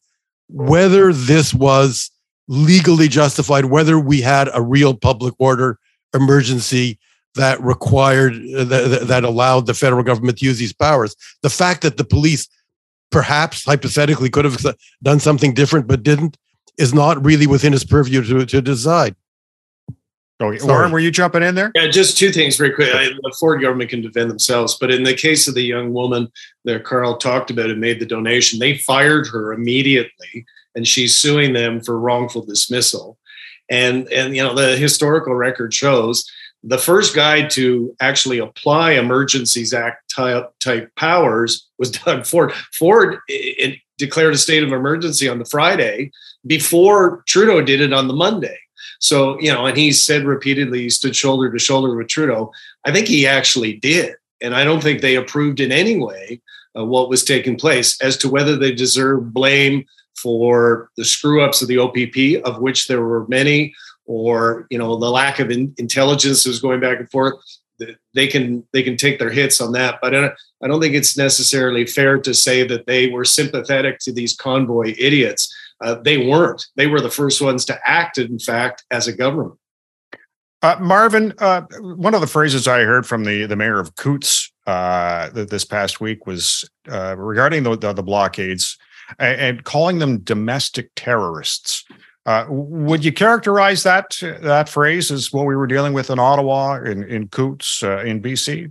whether 0.48 1.12
this 1.12 1.52
was 1.52 2.10
legally 2.48 3.08
justified, 3.08 3.66
whether 3.66 3.98
we 3.98 4.20
had 4.20 4.48
a 4.54 4.62
real 4.62 4.94
public 4.94 5.34
order 5.38 5.78
emergency 6.14 6.98
that 7.36 7.60
required 7.62 8.34
uh, 8.56 8.64
that, 8.64 9.06
that 9.06 9.24
allowed 9.24 9.66
the 9.66 9.74
federal 9.74 10.02
government 10.02 10.38
to 10.38 10.46
use 10.46 10.58
these 10.58 10.72
powers. 10.72 11.14
The 11.42 11.50
fact 11.50 11.82
that 11.82 11.96
the 11.96 12.04
police 12.04 12.48
perhaps 13.10 13.64
hypothetically 13.64 14.30
could 14.30 14.44
have 14.44 14.58
done 15.02 15.20
something 15.20 15.54
different 15.54 15.86
but 15.86 16.02
didn't 16.02 16.36
is 16.78 16.94
not 16.94 17.24
really 17.24 17.46
within 17.46 17.72
his 17.72 17.84
purview 17.84 18.22
to, 18.24 18.46
to 18.46 18.62
decide. 18.62 19.14
Oh, 20.40 20.56
Warren, 20.62 20.90
were 20.90 21.00
you 21.00 21.10
jumping 21.10 21.42
in 21.42 21.54
there? 21.54 21.70
Yeah, 21.74 21.88
just 21.88 22.16
two 22.16 22.32
things 22.32 22.56
very 22.56 22.72
quick. 22.72 22.94
I, 22.94 23.08
the 23.08 23.36
Ford 23.38 23.60
government 23.60 23.90
can 23.90 24.00
defend 24.00 24.30
themselves, 24.30 24.78
but 24.80 24.90
in 24.90 25.02
the 25.02 25.14
case 25.14 25.46
of 25.46 25.54
the 25.54 25.62
young 25.62 25.92
woman 25.92 26.32
that 26.64 26.84
Karl 26.84 27.18
talked 27.18 27.50
about 27.50 27.68
and 27.68 27.78
made 27.78 28.00
the 28.00 28.06
donation, 28.06 28.58
they 28.58 28.78
fired 28.78 29.26
her 29.26 29.52
immediately, 29.52 30.46
and 30.74 30.88
she's 30.88 31.14
suing 31.14 31.52
them 31.52 31.82
for 31.82 32.00
wrongful 32.00 32.44
dismissal. 32.44 33.18
And 33.68 34.10
and 34.10 34.34
you 34.34 34.42
know 34.42 34.54
the 34.54 34.76
historical 34.78 35.34
record 35.34 35.74
shows 35.74 36.24
the 36.62 36.78
first 36.78 37.14
guy 37.14 37.46
to 37.48 37.94
actually 38.00 38.38
apply 38.38 38.92
Emergencies 38.92 39.72
Act 39.72 40.10
type, 40.14 40.52
type 40.60 40.94
powers 40.96 41.68
was 41.78 41.90
Doug 42.04 42.26
Ford. 42.26 42.52
Ford 42.72 43.18
it, 43.28 43.72
it 43.72 43.78
declared 43.98 44.34
a 44.34 44.38
state 44.38 44.62
of 44.62 44.72
emergency 44.72 45.28
on 45.28 45.38
the 45.38 45.44
Friday 45.44 46.10
before 46.46 47.22
Trudeau 47.26 47.62
did 47.62 47.80
it 47.80 47.92
on 47.92 48.08
the 48.08 48.14
Monday. 48.14 48.58
So, 49.00 49.40
you 49.40 49.52
know, 49.52 49.66
and 49.66 49.76
he 49.76 49.92
said 49.92 50.24
repeatedly 50.24 50.82
he 50.82 50.90
stood 50.90 51.16
shoulder 51.16 51.50
to 51.50 51.58
shoulder 51.58 51.96
with 51.96 52.08
Trudeau. 52.08 52.52
I 52.84 52.92
think 52.92 53.08
he 53.08 53.26
actually 53.26 53.74
did. 53.74 54.14
And 54.42 54.54
I 54.54 54.62
don't 54.62 54.82
think 54.82 55.00
they 55.00 55.16
approved 55.16 55.60
in 55.60 55.72
any 55.72 55.98
way 55.98 56.40
uh, 56.78 56.84
what 56.84 57.08
was 57.08 57.24
taking 57.24 57.56
place 57.56 58.00
as 58.02 58.16
to 58.18 58.28
whether 58.28 58.56
they 58.56 58.72
deserve 58.72 59.32
blame 59.32 59.84
for 60.16 60.90
the 60.96 61.04
screw 61.04 61.42
ups 61.42 61.62
of 61.62 61.68
the 61.68 61.78
OPP, 61.78 62.44
of 62.44 62.60
which 62.60 62.86
there 62.86 63.02
were 63.02 63.26
many, 63.28 63.74
or, 64.04 64.66
you 64.70 64.78
know, 64.78 64.98
the 64.98 65.10
lack 65.10 65.38
of 65.38 65.50
in- 65.50 65.74
intelligence 65.78 66.46
was 66.46 66.60
going 66.60 66.80
back 66.80 67.00
and 67.00 67.10
forth. 67.10 67.34
They 68.12 68.26
can 68.26 68.62
they 68.74 68.82
can 68.82 68.98
take 68.98 69.18
their 69.18 69.30
hits 69.30 69.58
on 69.62 69.72
that, 69.72 70.00
but 70.02 70.14
I 70.14 70.68
don't 70.68 70.82
think 70.82 70.94
it's 70.94 71.16
necessarily 71.16 71.86
fair 71.86 72.18
to 72.18 72.34
say 72.34 72.66
that 72.66 72.84
they 72.84 73.08
were 73.08 73.24
sympathetic 73.24 73.98
to 74.00 74.12
these 74.12 74.36
convoy 74.36 74.94
idiots 74.98 75.50
uh, 75.80 75.94
they 75.94 76.26
weren't. 76.28 76.66
They 76.76 76.86
were 76.86 77.00
the 77.00 77.10
first 77.10 77.40
ones 77.40 77.64
to 77.66 77.78
act, 77.84 78.18
in 78.18 78.38
fact, 78.38 78.84
as 78.90 79.08
a 79.08 79.12
government. 79.12 79.58
Uh, 80.62 80.76
Marvin, 80.78 81.32
uh, 81.38 81.62
one 81.80 82.14
of 82.14 82.20
the 82.20 82.26
phrases 82.26 82.68
I 82.68 82.80
heard 82.80 83.06
from 83.06 83.24
the, 83.24 83.46
the 83.46 83.56
mayor 83.56 83.80
of 83.80 83.96
Coutts 83.96 84.52
uh, 84.66 85.30
this 85.30 85.64
past 85.64 86.00
week 86.00 86.26
was 86.26 86.68
uh, 86.90 87.16
regarding 87.16 87.62
the, 87.62 87.76
the, 87.76 87.94
the, 87.94 88.02
blockades 88.02 88.76
and, 89.18 89.40
and, 89.40 89.64
calling 89.64 89.98
them 89.98 90.18
domestic 90.18 90.90
terrorists. 90.96 91.84
Uh, 92.26 92.44
would 92.50 93.02
you 93.02 93.10
characterize 93.10 93.82
that 93.84 94.18
that 94.42 94.68
phrase 94.68 95.10
as 95.10 95.32
what 95.32 95.46
we 95.46 95.56
were 95.56 95.66
dealing 95.66 95.94
with 95.94 96.10
in 96.10 96.18
Ottawa, 96.18 96.74
in, 96.82 97.04
in 97.04 97.28
Coutts, 97.28 97.82
in 97.82 98.20
BC? 98.20 98.70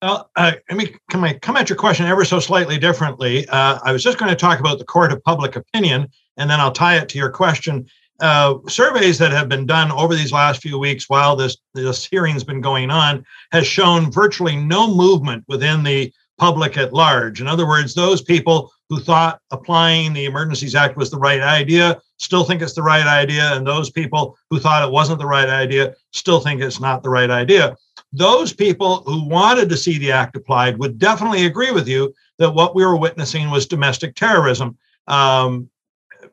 Well, 0.00 0.30
uh, 0.36 0.52
let 0.70 0.78
me 0.78 0.94
come, 1.10 1.24
I 1.24 1.34
come 1.34 1.56
at 1.56 1.68
your 1.68 1.76
question 1.76 2.06
ever 2.06 2.24
so 2.24 2.38
slightly 2.38 2.78
differently. 2.78 3.48
Uh, 3.48 3.80
I 3.82 3.90
was 3.90 4.04
just 4.04 4.18
going 4.18 4.30
to 4.30 4.36
talk 4.36 4.60
about 4.60 4.78
the 4.78 4.84
court 4.84 5.10
of 5.10 5.22
public 5.24 5.56
opinion, 5.56 6.08
and 6.36 6.48
then 6.48 6.60
I'll 6.60 6.72
tie 6.72 6.98
it 6.98 7.08
to 7.10 7.18
your 7.18 7.30
question. 7.30 7.86
Uh, 8.20 8.58
surveys 8.68 9.18
that 9.18 9.32
have 9.32 9.48
been 9.48 9.66
done 9.66 9.90
over 9.90 10.14
these 10.14 10.32
last 10.32 10.62
few 10.62 10.78
weeks 10.78 11.08
while 11.08 11.36
this 11.36 11.56
this 11.74 12.04
hearing's 12.04 12.42
been 12.44 12.60
going 12.60 12.90
on 12.90 13.24
has 13.52 13.66
shown 13.66 14.10
virtually 14.10 14.56
no 14.56 14.92
movement 14.92 15.44
within 15.48 15.82
the 15.82 16.12
public 16.36 16.76
at 16.76 16.92
large. 16.92 17.40
In 17.40 17.48
other 17.48 17.66
words, 17.66 17.94
those 17.94 18.22
people 18.22 18.72
who 18.88 19.00
thought 19.00 19.40
applying 19.50 20.12
the 20.12 20.24
Emergencies 20.26 20.74
Act 20.74 20.96
was 20.96 21.10
the 21.10 21.18
right 21.18 21.40
idea 21.40 22.00
still 22.18 22.44
think 22.44 22.62
it's 22.62 22.74
the 22.74 22.82
right 22.82 23.06
idea, 23.06 23.54
and 23.54 23.66
those 23.66 23.90
people 23.90 24.36
who 24.50 24.60
thought 24.60 24.86
it 24.86 24.92
wasn't 24.92 25.18
the 25.18 25.26
right 25.26 25.48
idea 25.48 25.94
still 26.12 26.40
think 26.40 26.60
it's 26.60 26.80
not 26.80 27.02
the 27.02 27.10
right 27.10 27.30
idea 27.30 27.76
those 28.12 28.52
people 28.52 29.02
who 29.02 29.28
wanted 29.28 29.68
to 29.68 29.76
see 29.76 29.98
the 29.98 30.12
act 30.12 30.36
applied 30.36 30.78
would 30.78 30.98
definitely 30.98 31.46
agree 31.46 31.70
with 31.70 31.86
you 31.86 32.14
that 32.38 32.54
what 32.54 32.74
we 32.74 32.84
were 32.84 32.96
witnessing 32.96 33.50
was 33.50 33.66
domestic 33.66 34.14
terrorism. 34.14 34.76
Um, 35.06 35.68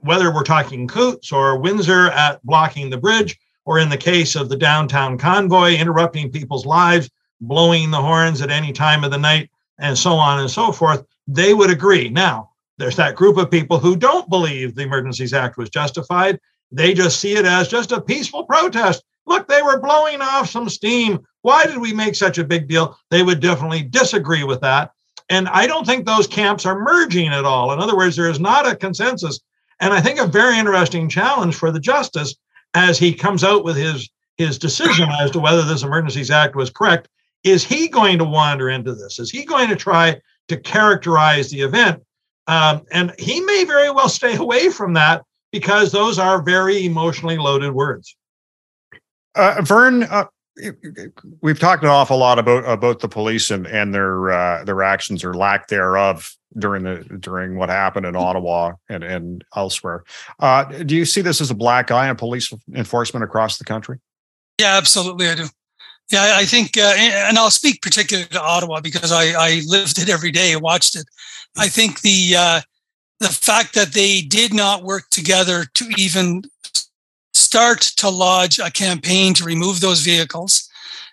whether 0.02 0.34
we're 0.34 0.44
talking 0.44 0.88
Coutts 0.88 1.32
or 1.32 1.60
Windsor 1.60 2.10
at 2.12 2.44
blocking 2.44 2.90
the 2.90 2.98
bridge, 2.98 3.38
or 3.66 3.80
in 3.80 3.90
the 3.90 3.98
case 3.98 4.36
of 4.36 4.50
the 4.50 4.58
downtown 4.58 5.18
convoy, 5.18 5.76
interrupting 5.76 6.32
people's 6.32 6.66
lives, 6.66 7.10
blowing 7.42 7.92
the 7.92 8.02
horns 8.02 8.42
at 8.42 8.52
any 8.52 8.72
time 8.72 9.04
of 9.04 9.12
the 9.12 9.18
night, 9.18 9.50
and 9.80 9.98
so 9.98 10.14
on 10.14 10.40
and 10.40 10.50
so 10.50 10.72
forth, 10.72 11.04
they 11.28 11.54
would 11.54 11.72
agree. 11.72 12.10
Now, 12.10 12.52
there's 12.78 12.96
that 12.98 13.16
group 13.16 13.38
of 13.38 13.52
people 13.52 13.80
who 13.80 13.96
don't 13.96 14.30
believe 14.30 14.76
the 14.76 14.84
Emergencies 14.84 15.34
Act 15.34 15.58
was 15.58 15.70
justified. 15.70 16.40
They 16.72 16.94
just 16.94 17.20
see 17.20 17.34
it 17.34 17.46
as 17.46 17.68
just 17.68 17.92
a 17.92 18.02
peaceful 18.02 18.46
protest. 18.46 19.04
Look, 19.26 19.48
they 19.48 19.62
were 19.62 19.80
blowing 19.80 20.22
off 20.22 20.50
some 20.50 20.70
steam. 20.70 21.26
Why 21.46 21.68
did 21.68 21.78
we 21.78 21.94
make 21.94 22.16
such 22.16 22.40
a 22.40 22.44
big 22.44 22.68
deal? 22.68 22.98
They 23.12 23.22
would 23.22 23.40
definitely 23.40 23.84
disagree 23.84 24.44
with 24.44 24.62
that. 24.62 24.94
And 25.30 25.48
I 25.50 25.68
don't 25.68 25.86
think 25.86 26.04
those 26.04 26.26
camps 26.26 26.66
are 26.66 26.80
merging 26.80 27.28
at 27.28 27.46
all. 27.46 27.72
In 27.72 27.78
other 27.80 27.96
words, 27.96 28.16
there 28.16 28.32
is 28.32 28.40
not 28.40 28.68
a 28.68 28.76
consensus. 28.76 29.40
And 29.80 29.94
I 29.94 30.02
think 30.02 30.20
a 30.20 30.26
very 30.26 30.58
interesting 30.58 31.08
challenge 31.08 31.54
for 31.54 31.70
the 31.70 31.80
justice 31.80 32.34
as 32.74 32.98
he 32.98 33.14
comes 33.14 33.44
out 33.44 33.64
with 33.64 33.76
his 33.78 34.10
his 34.38 34.58
decision 34.58 35.08
as 35.22 35.30
to 35.32 35.40
whether 35.40 35.62
this 35.62 35.84
Emergencies 35.84 36.32
Act 36.32 36.56
was 36.56 36.72
correct. 36.72 37.10
Is 37.44 37.64
he 37.64 37.90
going 37.90 38.18
to 38.18 38.26
wander 38.26 38.72
into 38.72 38.96
this? 38.96 39.20
Is 39.20 39.30
he 39.30 39.46
going 39.46 39.70
to 39.70 39.76
try 39.76 40.20
to 40.48 40.58
characterize 40.58 41.52
the 41.52 41.62
event? 41.62 42.02
Um, 42.48 42.82
and 42.92 43.14
he 43.20 43.40
may 43.42 43.66
very 43.66 43.92
well 43.92 44.10
stay 44.10 44.36
away 44.36 44.70
from 44.70 44.94
that 44.94 45.24
because 45.52 45.92
those 45.92 46.18
are 46.18 46.42
very 46.42 46.88
emotionally 46.88 47.38
loaded 47.38 47.72
words. 47.72 48.16
Uh, 49.36 49.62
Vern, 49.62 50.04
uh, 50.04 50.26
we've 51.42 51.60
talked 51.60 51.84
an 51.84 51.90
awful 51.90 52.18
lot 52.18 52.40
about 52.40 52.64
about 52.66 53.00
the 53.00 53.08
police 53.08 53.52
and 53.52 53.68
and 53.68 53.94
their 53.94 54.32
uh, 54.32 54.64
their 54.64 54.84
actions 54.84 55.24
or 55.24 55.34
lack 55.34 55.68
thereof 55.68 56.36
during 56.58 56.84
the 56.84 57.04
during 57.20 57.58
what 57.58 57.70
happened 57.70 58.06
in 58.06 58.16
Ottawa 58.16 58.74
and 58.90 59.04
and 59.04 59.44
elsewhere. 59.56 60.04
Uh, 60.40 60.64
do 60.64 60.96
you 60.96 61.06
see 61.06 61.22
this 61.22 61.42
as 61.42 61.52
a 61.52 61.56
black 61.56 61.92
eye 61.92 62.10
on 62.10 62.16
police 62.16 62.54
enforcement 62.74 63.24
across 63.24 63.58
the 63.58 63.66
country? 63.66 64.00
Yeah, 64.60 64.78
absolutely, 64.78 65.28
I 65.28 65.36
do. 65.36 65.48
Yeah, 66.12 66.34
I 66.36 66.46
think, 66.46 66.78
uh, 66.78 66.94
and 66.98 67.38
I'll 67.38 67.50
speak 67.50 67.82
particularly 67.82 68.30
to 68.30 68.42
Ottawa 68.42 68.80
because 68.80 69.12
I, 69.12 69.32
I 69.32 69.62
lived 69.66 69.98
it 69.98 70.08
every 70.08 70.32
day, 70.32 70.56
watched 70.56 70.96
it. 70.96 71.06
I 71.58 71.68
think 71.68 72.02
the 72.02 72.36
uh, 72.38 72.62
the 73.20 73.30
fact 73.30 73.74
that 73.74 73.94
they 73.94 74.22
did 74.22 74.54
not 74.54 74.84
work 74.84 75.10
together 75.10 75.66
to 75.74 75.90
even 75.98 76.44
start 77.50 77.82
to 78.02 78.10
lodge 78.10 78.60
a 78.60 78.72
campaign 78.86 79.34
to 79.36 79.44
remove 79.44 79.80
those 79.80 80.02
vehicles, 80.12 80.54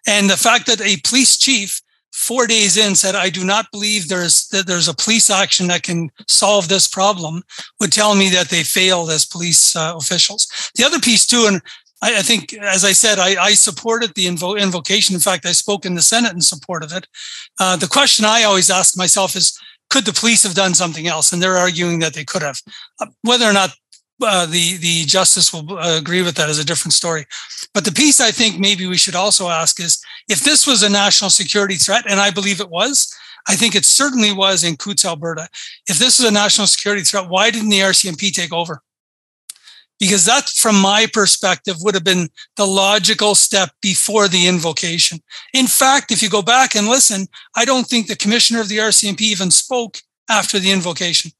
and 0.06 0.24
the 0.28 0.42
fact 0.46 0.66
that 0.66 0.80
a 0.80 1.00
police 1.08 1.36
chief 1.36 1.80
four 2.28 2.46
days 2.46 2.76
in 2.76 2.94
said, 2.94 3.14
"I 3.26 3.30
do 3.30 3.44
not 3.44 3.72
believe 3.72 4.02
there's 4.02 4.48
that 4.48 4.66
there's 4.66 4.90
a 4.90 5.00
police 5.04 5.28
action 5.42 5.68
that 5.68 5.82
can 5.88 6.10
solve 6.26 6.66
this 6.68 6.88
problem," 6.88 7.42
would 7.78 7.92
tell 7.92 8.14
me 8.14 8.30
that 8.30 8.48
they 8.48 8.64
failed 8.64 9.10
as 9.10 9.32
police 9.36 9.76
uh, 9.76 9.94
officials. 9.96 10.46
The 10.76 10.84
other 10.84 11.00
piece 11.00 11.26
too, 11.26 11.44
and 11.48 11.62
I, 12.02 12.18
I 12.18 12.22
think, 12.22 12.52
as 12.54 12.84
I 12.84 12.92
said, 12.92 13.18
I, 13.18 13.30
I 13.50 13.54
supported 13.54 14.10
the 14.14 14.26
invo- 14.26 14.60
invocation. 14.60 15.14
In 15.14 15.20
fact, 15.20 15.46
I 15.46 15.52
spoke 15.52 15.86
in 15.86 15.94
the 15.94 16.02
Senate 16.02 16.34
in 16.34 16.42
support 16.42 16.82
of 16.84 16.92
it. 16.92 17.06
Uh, 17.58 17.76
the 17.76 17.88
question 17.88 18.24
I 18.24 18.42
always 18.44 18.70
ask 18.70 18.96
myself 18.96 19.36
is, 19.36 19.58
could 19.88 20.04
the 20.04 20.20
police 20.20 20.42
have 20.42 20.54
done 20.54 20.74
something 20.74 21.06
else? 21.06 21.32
And 21.32 21.40
they're 21.40 21.64
arguing 21.66 22.00
that 22.00 22.14
they 22.14 22.24
could 22.24 22.42
have. 22.42 22.60
Uh, 23.00 23.06
whether 23.22 23.46
or 23.46 23.52
not 23.52 23.70
uh, 24.22 24.46
the 24.46 24.76
the 24.78 25.04
justice 25.04 25.52
will 25.52 25.78
uh, 25.78 25.98
agree 25.98 26.22
with 26.22 26.34
that 26.36 26.48
is 26.48 26.58
a 26.58 26.64
different 26.64 26.92
story. 26.92 27.26
But 27.74 27.84
the 27.84 27.92
piece 27.92 28.20
I 28.20 28.30
think 28.30 28.58
maybe 28.58 28.86
we 28.86 28.96
should 28.96 29.14
also 29.14 29.48
ask 29.48 29.80
is 29.80 30.02
if 30.28 30.40
this 30.40 30.66
was 30.66 30.82
a 30.82 30.88
national 30.88 31.30
security 31.30 31.76
threat, 31.76 32.04
and 32.08 32.20
I 32.20 32.30
believe 32.30 32.60
it 32.60 32.70
was. 32.70 33.14
I 33.48 33.56
think 33.56 33.74
it 33.74 33.84
certainly 33.84 34.32
was 34.32 34.62
in 34.62 34.76
Coutts, 34.76 35.04
Alberta. 35.04 35.48
If 35.88 35.98
this 35.98 36.20
was 36.20 36.28
a 36.28 36.32
national 36.32 36.68
security 36.68 37.02
threat, 37.02 37.28
why 37.28 37.50
didn't 37.50 37.70
the 37.70 37.80
RCMP 37.80 38.32
take 38.32 38.52
over? 38.52 38.82
because 40.02 40.24
that, 40.24 40.48
from 40.48 40.80
my 40.80 41.06
perspective, 41.12 41.76
would 41.80 41.94
have 41.94 42.02
been 42.02 42.28
the 42.56 42.66
logical 42.66 43.36
step 43.36 43.70
before 43.80 44.26
the 44.26 44.48
invocation. 44.48 45.20
In 45.54 45.68
fact, 45.68 46.10
if 46.10 46.20
you 46.20 46.28
go 46.28 46.42
back 46.42 46.74
and 46.74 46.88
listen, 46.88 47.28
I 47.54 47.64
don't 47.64 47.86
think 47.86 48.08
the 48.08 48.16
commissioner 48.16 48.60
of 48.60 48.68
the 48.68 48.78
RCMP 48.78 49.20
even 49.20 49.52
spoke 49.52 49.98
after 50.28 50.58
the 50.58 50.72
invocation. 50.72 51.30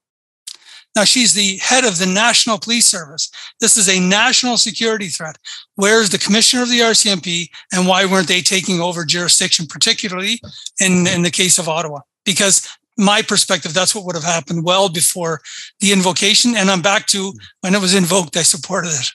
Now, 0.94 1.04
she's 1.04 1.32
the 1.32 1.56
head 1.56 1.84
of 1.84 1.98
the 1.98 2.06
National 2.06 2.58
Police 2.58 2.86
Service. 2.86 3.30
This 3.60 3.76
is 3.76 3.88
a 3.88 3.98
national 3.98 4.58
security 4.58 5.08
threat. 5.08 5.36
Where's 5.76 6.10
the 6.10 6.18
commissioner 6.18 6.62
of 6.62 6.68
the 6.68 6.80
RCMP 6.80 7.48
and 7.72 7.88
why 7.88 8.04
weren't 8.04 8.28
they 8.28 8.42
taking 8.42 8.80
over 8.80 9.04
jurisdiction, 9.04 9.66
particularly 9.66 10.40
in, 10.80 11.06
in 11.06 11.22
the 11.22 11.30
case 11.30 11.58
of 11.58 11.68
Ottawa? 11.68 12.00
Because 12.24 12.68
my 12.98 13.22
perspective, 13.22 13.72
that's 13.72 13.94
what 13.94 14.04
would 14.04 14.14
have 14.14 14.24
happened 14.24 14.64
well 14.64 14.88
before 14.90 15.40
the 15.80 15.92
invocation. 15.92 16.54
And 16.56 16.70
I'm 16.70 16.82
back 16.82 17.06
to 17.08 17.32
when 17.60 17.74
it 17.74 17.80
was 17.80 17.94
invoked, 17.94 18.36
I 18.36 18.42
supported 18.42 18.90
it. 18.90 19.10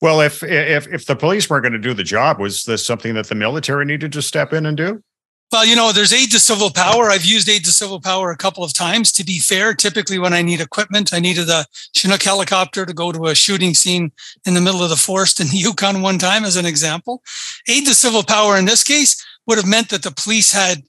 Well, 0.00 0.20
if 0.20 0.44
if 0.44 0.86
if 0.86 1.06
the 1.06 1.16
police 1.16 1.50
weren't 1.50 1.64
going 1.64 1.72
to 1.72 1.78
do 1.78 1.92
the 1.92 2.04
job, 2.04 2.38
was 2.38 2.64
this 2.64 2.86
something 2.86 3.14
that 3.14 3.26
the 3.26 3.34
military 3.34 3.84
needed 3.84 4.12
to 4.12 4.22
step 4.22 4.52
in 4.52 4.64
and 4.64 4.76
do? 4.76 5.02
Well, 5.50 5.64
you 5.64 5.76
know, 5.76 5.92
there's 5.92 6.12
aid 6.12 6.30
to 6.32 6.38
civil 6.38 6.70
power. 6.70 7.08
I've 7.08 7.24
used 7.24 7.48
aid 7.48 7.64
to 7.64 7.72
civil 7.72 8.02
power 8.02 8.30
a 8.30 8.36
couple 8.36 8.62
of 8.64 8.74
times. 8.74 9.10
To 9.12 9.24
be 9.24 9.38
fair, 9.38 9.72
typically 9.72 10.18
when 10.18 10.34
I 10.34 10.42
need 10.42 10.60
equipment, 10.60 11.14
I 11.14 11.20
needed 11.20 11.48
a 11.48 11.64
Chinook 11.94 12.22
helicopter 12.22 12.84
to 12.84 12.92
go 12.92 13.12
to 13.12 13.26
a 13.28 13.34
shooting 13.34 13.72
scene 13.72 14.12
in 14.44 14.52
the 14.52 14.60
middle 14.60 14.82
of 14.82 14.90
the 14.90 14.96
forest 14.96 15.40
in 15.40 15.46
the 15.46 15.56
Yukon 15.56 16.02
one 16.02 16.18
time, 16.18 16.44
as 16.44 16.56
an 16.56 16.66
example. 16.66 17.22
Aid 17.66 17.86
to 17.86 17.94
civil 17.94 18.22
power 18.22 18.58
in 18.58 18.66
this 18.66 18.84
case 18.84 19.24
would 19.46 19.56
have 19.56 19.66
meant 19.66 19.88
that 19.88 20.02
the 20.02 20.10
police 20.10 20.52
had 20.52 20.82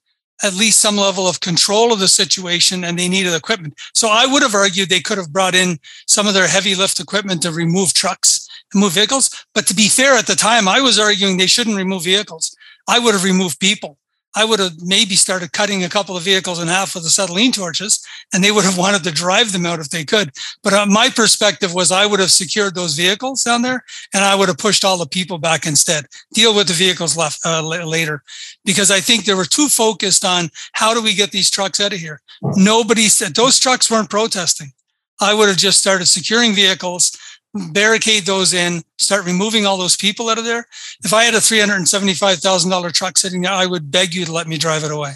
at 0.43 0.53
least 0.53 0.81
some 0.81 0.97
level 0.97 1.25
of 1.27 1.39
control 1.39 1.93
of 1.93 1.99
the 1.99 2.07
situation 2.09 2.83
and 2.83 2.99
they 2.99 3.07
needed 3.07 3.33
equipment. 3.33 3.75
So 3.93 4.09
I 4.09 4.25
would 4.25 4.41
have 4.41 4.55
argued 4.55 4.89
they 4.89 4.99
could 4.99 5.17
have 5.17 5.31
brought 5.31 5.55
in 5.55 5.79
some 6.07 6.27
of 6.27 6.33
their 6.33 6.47
heavy 6.47 6.75
lift 6.75 6.99
equipment 6.99 7.41
to 7.43 7.51
remove 7.51 7.93
trucks 7.93 8.47
and 8.73 8.81
move 8.81 8.93
vehicles. 8.93 9.45
But 9.53 9.67
to 9.67 9.73
be 9.73 9.87
fair, 9.87 10.15
at 10.15 10.27
the 10.27 10.35
time, 10.35 10.67
I 10.67 10.81
was 10.81 10.99
arguing 10.99 11.37
they 11.37 11.47
shouldn't 11.47 11.77
remove 11.77 12.03
vehicles. 12.03 12.55
I 12.89 12.99
would 12.99 13.13
have 13.13 13.23
removed 13.23 13.59
people. 13.61 13.98
I 14.35 14.45
would 14.45 14.59
have 14.59 14.73
maybe 14.81 15.15
started 15.15 15.53
cutting 15.53 15.83
a 15.83 15.89
couple 15.89 16.15
of 16.15 16.23
vehicles 16.23 16.61
in 16.61 16.67
half 16.67 16.93
with 16.93 17.05
acetylene 17.05 17.51
torches, 17.51 18.05
and 18.33 18.43
they 18.43 18.51
would 18.51 18.65
have 18.65 18.77
wanted 18.85 19.03
to 19.03 19.11
drive 19.11 19.51
them 19.51 19.65
out 19.65 19.79
if 19.79 19.89
they 19.89 20.05
could. 20.05 20.31
But 20.63 20.73
uh, 20.73 20.85
my 20.85 21.09
perspective 21.09 21.73
was 21.73 21.91
I 21.91 22.05
would 22.05 22.19
have 22.19 22.31
secured 22.31 22.75
those 22.75 22.95
vehicles 22.95 23.43
down 23.43 23.61
there, 23.61 23.83
and 24.13 24.23
I 24.23 24.35
would 24.35 24.47
have 24.47 24.57
pushed 24.57 24.85
all 24.85 24.97
the 24.97 25.07
people 25.07 25.37
back 25.37 25.65
instead. 25.65 26.05
Deal 26.33 26.55
with 26.55 26.67
the 26.67 26.73
vehicles 26.73 27.17
left 27.17 27.39
uh, 27.45 27.61
later, 27.61 28.23
because 28.65 28.91
I 28.91 28.99
think 28.99 29.25
they 29.25 29.33
were 29.33 29.45
too 29.45 29.67
focused 29.67 30.23
on 30.23 30.49
how 30.73 30.93
do 30.93 31.01
we 31.01 31.13
get 31.13 31.31
these 31.31 31.49
trucks 31.49 31.79
out 31.79 31.93
of 31.93 31.99
here. 31.99 32.21
Nobody 32.55 33.09
said 33.09 33.35
those 33.35 33.59
trucks 33.59 33.89
weren't 33.89 34.09
protesting. 34.09 34.73
I 35.21 35.33
would 35.33 35.49
have 35.49 35.57
just 35.57 35.79
started 35.79 36.05
securing 36.05 36.53
vehicles 36.53 37.11
barricade 37.53 38.23
those 38.23 38.53
in, 38.53 38.83
start 38.97 39.25
removing 39.25 39.65
all 39.65 39.77
those 39.77 39.95
people 39.95 40.29
out 40.29 40.37
of 40.37 40.45
there. 40.45 40.65
If 41.03 41.13
I 41.13 41.23
had 41.23 41.33
a 41.33 41.37
$375,000 41.37 42.93
truck 42.93 43.17
sitting 43.17 43.41
there, 43.41 43.51
I 43.51 43.65
would 43.65 43.91
beg 43.91 44.13
you 44.13 44.25
to 44.25 44.31
let 44.31 44.47
me 44.47 44.57
drive 44.57 44.83
it 44.83 44.91
away. 44.91 45.13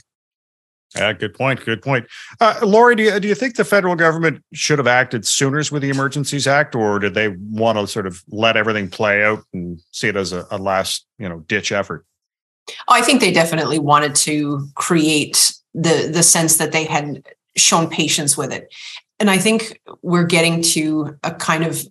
Yeah, 0.95 1.13
good 1.13 1.33
point. 1.33 1.63
Good 1.65 1.81
point. 1.81 2.05
Uh, 2.39 2.59
Lori, 2.63 2.95
do 2.95 3.03
you, 3.03 3.19
do 3.19 3.27
you 3.27 3.33
think 3.33 3.55
the 3.55 3.65
federal 3.65 3.95
government 3.95 4.43
should 4.53 4.77
have 4.77 4.87
acted 4.87 5.25
sooner 5.25 5.57
with 5.71 5.81
the 5.81 5.89
Emergencies 5.89 6.45
Act, 6.45 6.75
or 6.75 6.99
did 6.99 7.15
they 7.15 7.29
want 7.29 7.79
to 7.79 7.87
sort 7.87 8.05
of 8.05 8.23
let 8.29 8.57
everything 8.57 8.89
play 8.89 9.23
out 9.23 9.43
and 9.53 9.81
see 9.91 10.07
it 10.07 10.15
as 10.15 10.33
a, 10.33 10.45
a 10.51 10.57
last, 10.57 11.07
you 11.17 11.27
know, 11.27 11.39
ditch 11.41 11.71
effort? 11.71 12.05
Oh, 12.87 12.93
I 12.93 13.01
think 13.01 13.21
they 13.21 13.31
definitely 13.31 13.79
wanted 13.79 14.15
to 14.15 14.67
create 14.75 15.53
the 15.73 16.09
the 16.13 16.23
sense 16.23 16.57
that 16.57 16.71
they 16.71 16.85
had 16.85 17.25
shown 17.57 17.89
patience 17.89 18.37
with 18.37 18.53
it. 18.53 18.73
And 19.19 19.29
I 19.29 19.37
think 19.37 19.81
we're 20.01 20.25
getting 20.25 20.61
to 20.61 21.17
a 21.23 21.31
kind 21.31 21.63
of 21.63 21.83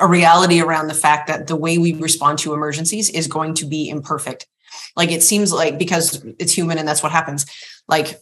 a 0.00 0.06
reality 0.06 0.60
around 0.60 0.88
the 0.88 0.94
fact 0.94 1.26
that 1.28 1.46
the 1.46 1.56
way 1.56 1.78
we 1.78 1.92
respond 1.94 2.38
to 2.40 2.54
emergencies 2.54 3.10
is 3.10 3.26
going 3.26 3.54
to 3.54 3.66
be 3.66 3.88
imperfect. 3.88 4.46
Like 4.96 5.10
it 5.10 5.22
seems 5.22 5.52
like 5.52 5.78
because 5.78 6.24
it's 6.38 6.52
human 6.52 6.78
and 6.78 6.86
that's 6.86 7.02
what 7.02 7.12
happens. 7.12 7.46
Like 7.88 8.20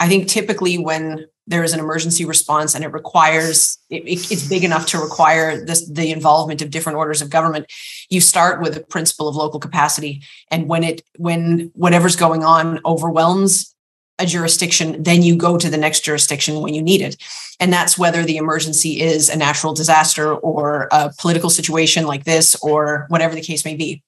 I 0.00 0.08
think 0.08 0.28
typically 0.28 0.78
when 0.78 1.26
there 1.46 1.64
is 1.64 1.72
an 1.72 1.80
emergency 1.80 2.24
response 2.24 2.74
and 2.74 2.84
it 2.84 2.92
requires 2.92 3.78
it, 3.90 4.02
it's 4.06 4.48
big 4.48 4.64
enough 4.64 4.86
to 4.86 4.98
require 4.98 5.64
this 5.64 5.88
the 5.88 6.12
involvement 6.12 6.62
of 6.62 6.70
different 6.70 6.98
orders 6.98 7.22
of 7.22 7.30
government 7.30 7.66
you 8.10 8.20
start 8.20 8.60
with 8.60 8.76
a 8.76 8.80
principle 8.80 9.28
of 9.28 9.34
local 9.34 9.58
capacity 9.58 10.22
and 10.50 10.68
when 10.68 10.84
it 10.84 11.02
when 11.16 11.70
whatever's 11.74 12.16
going 12.16 12.44
on 12.44 12.80
overwhelms 12.84 13.74
a 14.18 14.26
jurisdiction, 14.26 15.02
then 15.02 15.22
you 15.22 15.36
go 15.36 15.56
to 15.56 15.70
the 15.70 15.76
next 15.76 16.04
jurisdiction 16.04 16.60
when 16.60 16.74
you 16.74 16.82
need 16.82 17.00
it. 17.00 17.16
And 17.60 17.72
that's 17.72 17.98
whether 17.98 18.24
the 18.24 18.36
emergency 18.36 19.00
is 19.00 19.28
a 19.28 19.36
natural 19.36 19.74
disaster 19.74 20.34
or 20.34 20.88
a 20.90 21.12
political 21.18 21.50
situation 21.50 22.06
like 22.06 22.24
this 22.24 22.56
or 22.62 23.06
whatever 23.08 23.34
the 23.34 23.40
case 23.40 23.64
may 23.64 23.74
be. 23.74 24.02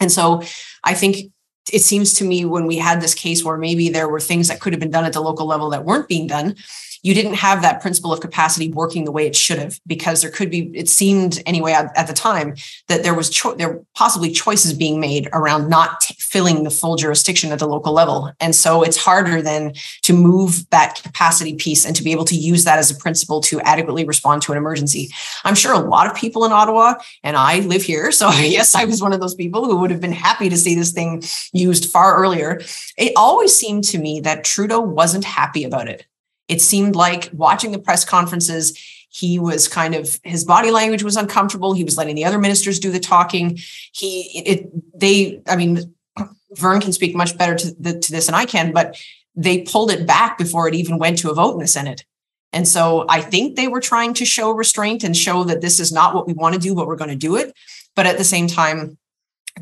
And 0.00 0.10
so 0.10 0.42
I 0.84 0.94
think 0.94 1.32
it 1.72 1.82
seems 1.82 2.14
to 2.14 2.24
me 2.24 2.44
when 2.44 2.66
we 2.66 2.76
had 2.76 3.00
this 3.00 3.14
case 3.14 3.44
where 3.44 3.56
maybe 3.56 3.88
there 3.88 4.08
were 4.08 4.20
things 4.20 4.48
that 4.48 4.60
could 4.60 4.72
have 4.72 4.80
been 4.80 4.90
done 4.90 5.04
at 5.04 5.12
the 5.12 5.20
local 5.20 5.46
level 5.46 5.70
that 5.70 5.84
weren't 5.84 6.08
being 6.08 6.26
done, 6.26 6.56
you 7.02 7.14
didn't 7.14 7.34
have 7.34 7.62
that 7.62 7.82
principle 7.82 8.12
of 8.12 8.20
capacity 8.20 8.70
working 8.70 9.04
the 9.04 9.12
way 9.12 9.26
it 9.26 9.34
should 9.34 9.58
have 9.58 9.80
because 9.86 10.22
there 10.22 10.30
could 10.30 10.50
be 10.50 10.70
it 10.74 10.88
seemed 10.88 11.42
anyway 11.46 11.72
at, 11.72 11.96
at 11.96 12.06
the 12.06 12.12
time 12.12 12.54
that 12.88 13.02
there 13.02 13.14
was 13.14 13.28
cho- 13.28 13.54
there 13.54 13.82
possibly 13.94 14.30
choices 14.30 14.72
being 14.72 15.00
made 15.00 15.28
around 15.32 15.68
not 15.68 16.00
t- 16.00 16.14
filling 16.18 16.62
the 16.62 16.70
full 16.70 16.96
jurisdiction 16.96 17.52
at 17.52 17.58
the 17.58 17.66
local 17.66 17.92
level. 17.92 18.32
And 18.40 18.54
so 18.54 18.82
it's 18.82 18.96
harder 18.96 19.42
then 19.42 19.74
to 20.02 20.12
move 20.12 20.68
that 20.70 21.00
capacity 21.02 21.54
piece 21.54 21.84
and 21.84 21.94
to 21.96 22.04
be 22.04 22.12
able 22.12 22.24
to 22.26 22.36
use 22.36 22.64
that 22.64 22.78
as 22.78 22.90
a 22.90 22.94
principle 22.94 23.40
to 23.42 23.60
adequately 23.60 24.04
respond 24.04 24.42
to 24.42 24.52
an 24.52 24.58
emergency. 24.58 25.10
I'm 25.44 25.54
sure 25.54 25.72
a 25.72 25.78
lot 25.78 26.06
of 26.06 26.14
people 26.14 26.44
in 26.44 26.52
ottawa 26.52 26.94
and 27.22 27.36
i 27.36 27.60
live 27.60 27.82
here 27.82 28.12
so 28.12 28.30
yes 28.30 28.74
i 28.74 28.84
was 28.84 29.02
one 29.02 29.12
of 29.12 29.20
those 29.20 29.34
people 29.34 29.64
who 29.64 29.76
would 29.78 29.90
have 29.90 30.00
been 30.00 30.12
happy 30.12 30.48
to 30.48 30.56
see 30.56 30.74
this 30.74 30.92
thing 30.92 31.22
used 31.52 31.90
far 31.90 32.16
earlier. 32.16 32.60
It 32.96 33.12
always 33.16 33.54
seemed 33.54 33.84
to 33.84 33.98
me 33.98 34.20
that 34.20 34.44
trudeau 34.44 34.80
wasn't 34.80 35.24
happy 35.24 35.64
about 35.64 35.88
it 35.88 36.06
it 36.48 36.60
seemed 36.60 36.96
like 36.96 37.30
watching 37.32 37.72
the 37.72 37.78
press 37.78 38.04
conferences, 38.04 38.78
he 39.08 39.38
was 39.38 39.68
kind 39.68 39.94
of 39.94 40.18
his 40.24 40.44
body 40.44 40.70
language 40.70 41.02
was 41.02 41.16
uncomfortable. 41.16 41.74
He 41.74 41.84
was 41.84 41.98
letting 41.98 42.16
the 42.16 42.24
other 42.24 42.38
ministers 42.38 42.78
do 42.78 42.90
the 42.90 43.00
talking. 43.00 43.58
He 43.92 44.42
it 44.46 44.98
they 44.98 45.42
I 45.46 45.56
mean 45.56 45.94
Vern 46.52 46.80
can 46.80 46.92
speak 46.92 47.14
much 47.14 47.36
better 47.36 47.54
to, 47.54 47.74
the, 47.78 47.98
to 47.98 48.12
this 48.12 48.26
than 48.26 48.34
I 48.34 48.46
can, 48.46 48.72
but 48.72 48.96
they 49.34 49.62
pulled 49.62 49.90
it 49.90 50.06
back 50.06 50.38
before 50.38 50.68
it 50.68 50.74
even 50.74 50.98
went 50.98 51.18
to 51.18 51.30
a 51.30 51.34
vote 51.34 51.54
in 51.54 51.60
the 51.60 51.66
Senate. 51.66 52.04
And 52.52 52.68
so 52.68 53.06
I 53.08 53.22
think 53.22 53.56
they 53.56 53.68
were 53.68 53.80
trying 53.80 54.12
to 54.14 54.26
show 54.26 54.50
restraint 54.50 55.04
and 55.04 55.16
show 55.16 55.44
that 55.44 55.62
this 55.62 55.80
is 55.80 55.90
not 55.90 56.14
what 56.14 56.26
we 56.26 56.34
want 56.34 56.54
to 56.54 56.60
do, 56.60 56.74
but 56.74 56.86
we're 56.86 56.96
going 56.96 57.10
to 57.10 57.16
do 57.16 57.36
it. 57.36 57.54
But 57.96 58.06
at 58.06 58.18
the 58.18 58.24
same 58.24 58.46
time, 58.46 58.98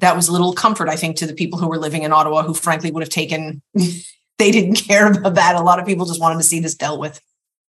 that 0.00 0.16
was 0.16 0.28
a 0.28 0.32
little 0.32 0.52
comfort, 0.52 0.88
I 0.88 0.96
think, 0.96 1.16
to 1.16 1.26
the 1.26 1.34
people 1.34 1.58
who 1.58 1.68
were 1.68 1.78
living 1.78 2.02
in 2.02 2.12
Ottawa 2.12 2.42
who 2.42 2.54
frankly 2.54 2.90
would 2.90 3.02
have 3.02 3.10
taken 3.10 3.62
they 4.40 4.50
didn't 4.50 4.74
care 4.88 5.10
about 5.12 5.34
that. 5.34 5.54
A 5.54 5.60
lot 5.60 5.78
of 5.78 5.86
people 5.86 6.06
just 6.06 6.20
wanted 6.20 6.38
to 6.38 6.44
see 6.44 6.60
this 6.60 6.74
dealt 6.74 6.98
with. 6.98 7.20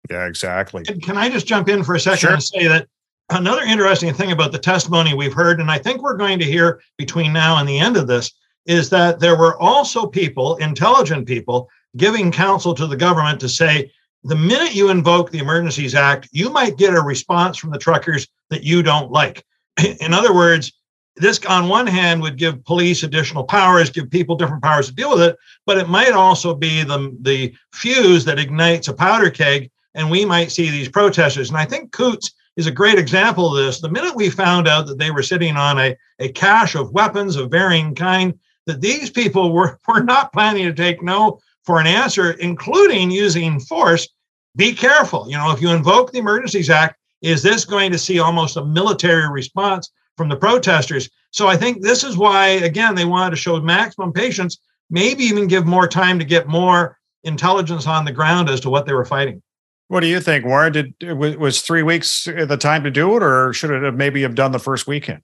Yeah, 0.09 0.25
exactly. 0.25 0.83
Can 0.83 1.17
I 1.17 1.29
just 1.29 1.47
jump 1.47 1.69
in 1.69 1.83
for 1.83 1.95
a 1.95 1.99
second 1.99 2.19
sure. 2.19 2.33
and 2.33 2.43
say 2.43 2.67
that 2.67 2.87
another 3.29 3.61
interesting 3.61 4.13
thing 4.13 4.31
about 4.31 4.51
the 4.51 4.59
testimony 4.59 5.13
we've 5.13 5.33
heard, 5.33 5.59
and 5.59 5.71
I 5.71 5.77
think 5.77 6.01
we're 6.01 6.17
going 6.17 6.39
to 6.39 6.45
hear 6.45 6.81
between 6.97 7.31
now 7.31 7.57
and 7.57 7.69
the 7.69 7.79
end 7.79 7.95
of 7.95 8.07
this, 8.07 8.31
is 8.65 8.89
that 8.89 9.19
there 9.19 9.37
were 9.37 9.59
also 9.61 10.05
people, 10.05 10.55
intelligent 10.57 11.27
people, 11.27 11.69
giving 11.95 12.31
counsel 12.31 12.73
to 12.73 12.87
the 12.87 12.97
government 12.97 13.39
to 13.41 13.49
say, 13.49 13.91
the 14.23 14.35
minute 14.35 14.73
you 14.73 14.89
invoke 14.89 15.31
the 15.31 15.39
Emergencies 15.39 15.95
Act, 15.95 16.29
you 16.31 16.49
might 16.49 16.77
get 16.77 16.93
a 16.93 17.01
response 17.01 17.57
from 17.57 17.71
the 17.71 17.77
truckers 17.77 18.27
that 18.49 18.63
you 18.63 18.81
don't 18.81 19.11
like. 19.11 19.45
In 19.99 20.13
other 20.13 20.33
words, 20.33 20.71
this 21.15 21.39
on 21.45 21.69
one 21.69 21.87
hand 21.87 22.21
would 22.21 22.37
give 22.37 22.63
police 22.65 23.03
additional 23.03 23.43
powers 23.43 23.89
give 23.89 24.09
people 24.09 24.35
different 24.35 24.63
powers 24.63 24.87
to 24.87 24.95
deal 24.95 25.11
with 25.11 25.21
it 25.21 25.37
but 25.65 25.77
it 25.77 25.87
might 25.87 26.13
also 26.13 26.53
be 26.53 26.83
the 26.83 27.15
the 27.21 27.53
fuse 27.71 28.25
that 28.25 28.39
ignites 28.39 28.87
a 28.87 28.93
powder 28.93 29.29
keg 29.29 29.69
and 29.95 30.09
we 30.09 30.25
might 30.25 30.51
see 30.51 30.69
these 30.69 30.89
protesters. 30.89 31.49
And 31.49 31.57
i 31.57 31.65
think 31.65 31.91
Coutts 31.91 32.31
is 32.55 32.67
a 32.67 32.71
great 32.71 32.99
example 32.99 33.49
of 33.49 33.65
this. 33.65 33.81
The 33.81 33.89
minute 33.89 34.15
we 34.15 34.29
found 34.29 34.67
out 34.67 34.85
that 34.85 34.99
they 34.99 35.09
were 35.09 35.23
sitting 35.23 35.55
on 35.55 35.79
a, 35.79 35.97
a 36.19 36.29
cache 36.29 36.75
of 36.75 36.91
weapons 36.91 37.35
of 37.35 37.49
varying 37.49 37.95
kind 37.95 38.37
that 38.67 38.79
these 38.79 39.09
people 39.09 39.51
were, 39.51 39.79
were 39.87 40.03
not 40.03 40.31
planning 40.33 40.65
to 40.65 40.73
take 40.73 41.01
no 41.01 41.39
for 41.63 41.79
an 41.79 41.87
answer 41.87 42.31
including 42.31 43.09
using 43.09 43.59
force 43.59 44.07
be 44.55 44.73
careful. 44.73 45.25
You 45.29 45.37
know 45.37 45.51
if 45.51 45.61
you 45.61 45.69
invoke 45.69 46.11
the 46.11 46.19
emergencies 46.19 46.69
act 46.69 46.99
is 47.21 47.41
this 47.41 47.65
going 47.65 47.91
to 47.91 47.97
see 47.97 48.19
almost 48.19 48.57
a 48.57 48.65
military 48.65 49.29
response 49.29 49.89
from 50.17 50.29
the 50.29 50.35
protesters. 50.35 51.09
So 51.31 51.47
I 51.47 51.57
think 51.57 51.81
this 51.81 52.03
is 52.03 52.17
why, 52.17 52.47
again, 52.47 52.95
they 52.95 53.05
wanted 53.05 53.31
to 53.31 53.35
show 53.35 53.59
maximum 53.59 54.13
patience, 54.13 54.59
maybe 54.89 55.23
even 55.23 55.47
give 55.47 55.65
more 55.65 55.87
time 55.87 56.19
to 56.19 56.25
get 56.25 56.47
more 56.47 56.97
intelligence 57.23 57.87
on 57.87 58.05
the 58.05 58.11
ground 58.11 58.49
as 58.49 58.59
to 58.61 58.69
what 58.69 58.85
they 58.85 58.93
were 58.93 59.05
fighting. 59.05 59.41
What 59.87 59.99
do 59.99 60.07
you 60.07 60.19
think, 60.19 60.45
Warren? 60.45 60.73
Did 60.73 60.93
was 61.17 61.61
three 61.61 61.83
weeks 61.83 62.25
the 62.25 62.57
time 62.57 62.83
to 62.83 62.91
do 62.91 63.15
it, 63.15 63.23
or 63.23 63.53
should 63.53 63.71
it 63.71 63.83
have 63.83 63.95
maybe 63.95 64.21
have 64.21 64.35
done 64.35 64.51
the 64.51 64.59
first 64.59 64.87
weekend? 64.87 65.21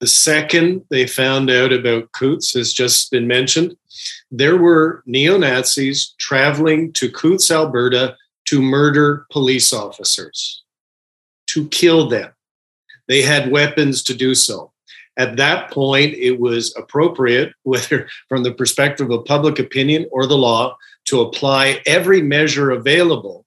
The 0.00 0.06
second 0.06 0.82
they 0.88 1.06
found 1.06 1.50
out 1.50 1.72
about 1.72 2.10
Coutts 2.12 2.54
has 2.54 2.72
just 2.72 3.10
been 3.10 3.26
mentioned. 3.26 3.76
There 4.30 4.56
were 4.56 5.02
neo 5.06 5.36
Nazis 5.36 6.14
traveling 6.18 6.92
to 6.94 7.10
Coutts, 7.10 7.50
Alberta, 7.50 8.16
to 8.46 8.62
murder 8.62 9.26
police 9.30 9.72
officers, 9.72 10.62
to 11.48 11.68
kill 11.68 12.08
them. 12.08 12.30
They 13.10 13.22
had 13.22 13.50
weapons 13.50 14.04
to 14.04 14.14
do 14.14 14.36
so. 14.36 14.70
At 15.16 15.36
that 15.36 15.72
point, 15.72 16.14
it 16.14 16.38
was 16.38 16.72
appropriate, 16.76 17.52
whether 17.64 18.08
from 18.28 18.44
the 18.44 18.54
perspective 18.54 19.10
of 19.10 19.24
public 19.24 19.58
opinion 19.58 20.06
or 20.12 20.26
the 20.26 20.38
law, 20.38 20.76
to 21.06 21.20
apply 21.20 21.82
every 21.86 22.22
measure 22.22 22.70
available 22.70 23.44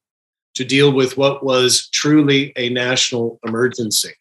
to 0.56 0.66
deal 0.66 0.92
with 0.92 1.18
what 1.18 1.46
was 1.46 1.88
truly 1.92 2.52
a 2.58 2.70
national 2.70 3.40
emergency. 3.48 4.12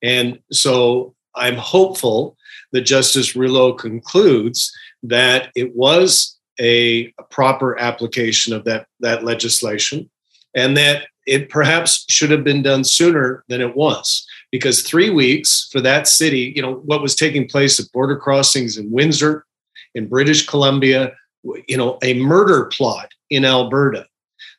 And 0.00 0.38
so 0.52 1.12
I'm 1.34 1.56
hopeful 1.56 2.36
that 2.70 2.82
Justice 2.82 3.34
Rouleau 3.34 3.72
concludes 3.72 4.72
that 5.02 5.50
it 5.56 5.74
was 5.74 6.38
a, 6.60 7.12
a, 7.18 7.22
proper 7.30 7.78
application 7.80 8.52
of 8.52 8.64
that, 8.64 8.86
that 9.00 9.24
legislation 9.24 10.08
and 10.54 10.76
that 10.76 11.08
it 11.26 11.48
perhaps 11.48 12.04
should 12.08 12.30
have 12.30 12.44
been 12.44 12.62
done 12.62 12.84
sooner 12.84 13.44
than 13.48 13.60
it 13.60 13.74
was 13.74 14.27
because 14.50 14.82
three 14.82 15.10
weeks 15.10 15.68
for 15.70 15.80
that 15.80 16.08
city, 16.08 16.52
you 16.54 16.62
know, 16.62 16.74
what 16.74 17.02
was 17.02 17.14
taking 17.14 17.48
place 17.48 17.78
at 17.78 17.90
border 17.92 18.16
crossings 18.16 18.76
in 18.76 18.90
Windsor, 18.90 19.44
in 19.94 20.08
British 20.08 20.46
Columbia, 20.46 21.12
you 21.66 21.76
know, 21.76 21.98
a 22.02 22.14
murder 22.14 22.66
plot 22.66 23.12
in 23.30 23.44
Alberta. 23.44 24.06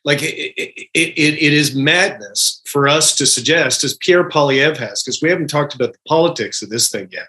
Like 0.04 0.22
it, 0.22 0.54
it, 0.56 0.88
it, 0.94 1.42
it 1.42 1.52
is 1.52 1.74
madness 1.74 2.62
for 2.66 2.88
us 2.88 3.14
to 3.16 3.26
suggest, 3.26 3.84
as 3.84 3.96
Pierre 3.98 4.28
Poilievre 4.28 4.76
has, 4.76 5.02
because 5.02 5.20
we 5.20 5.28
haven't 5.28 5.50
talked 5.50 5.74
about 5.74 5.92
the 5.92 5.98
politics 6.08 6.62
of 6.62 6.70
this 6.70 6.88
thing 6.88 7.08
yet, 7.10 7.26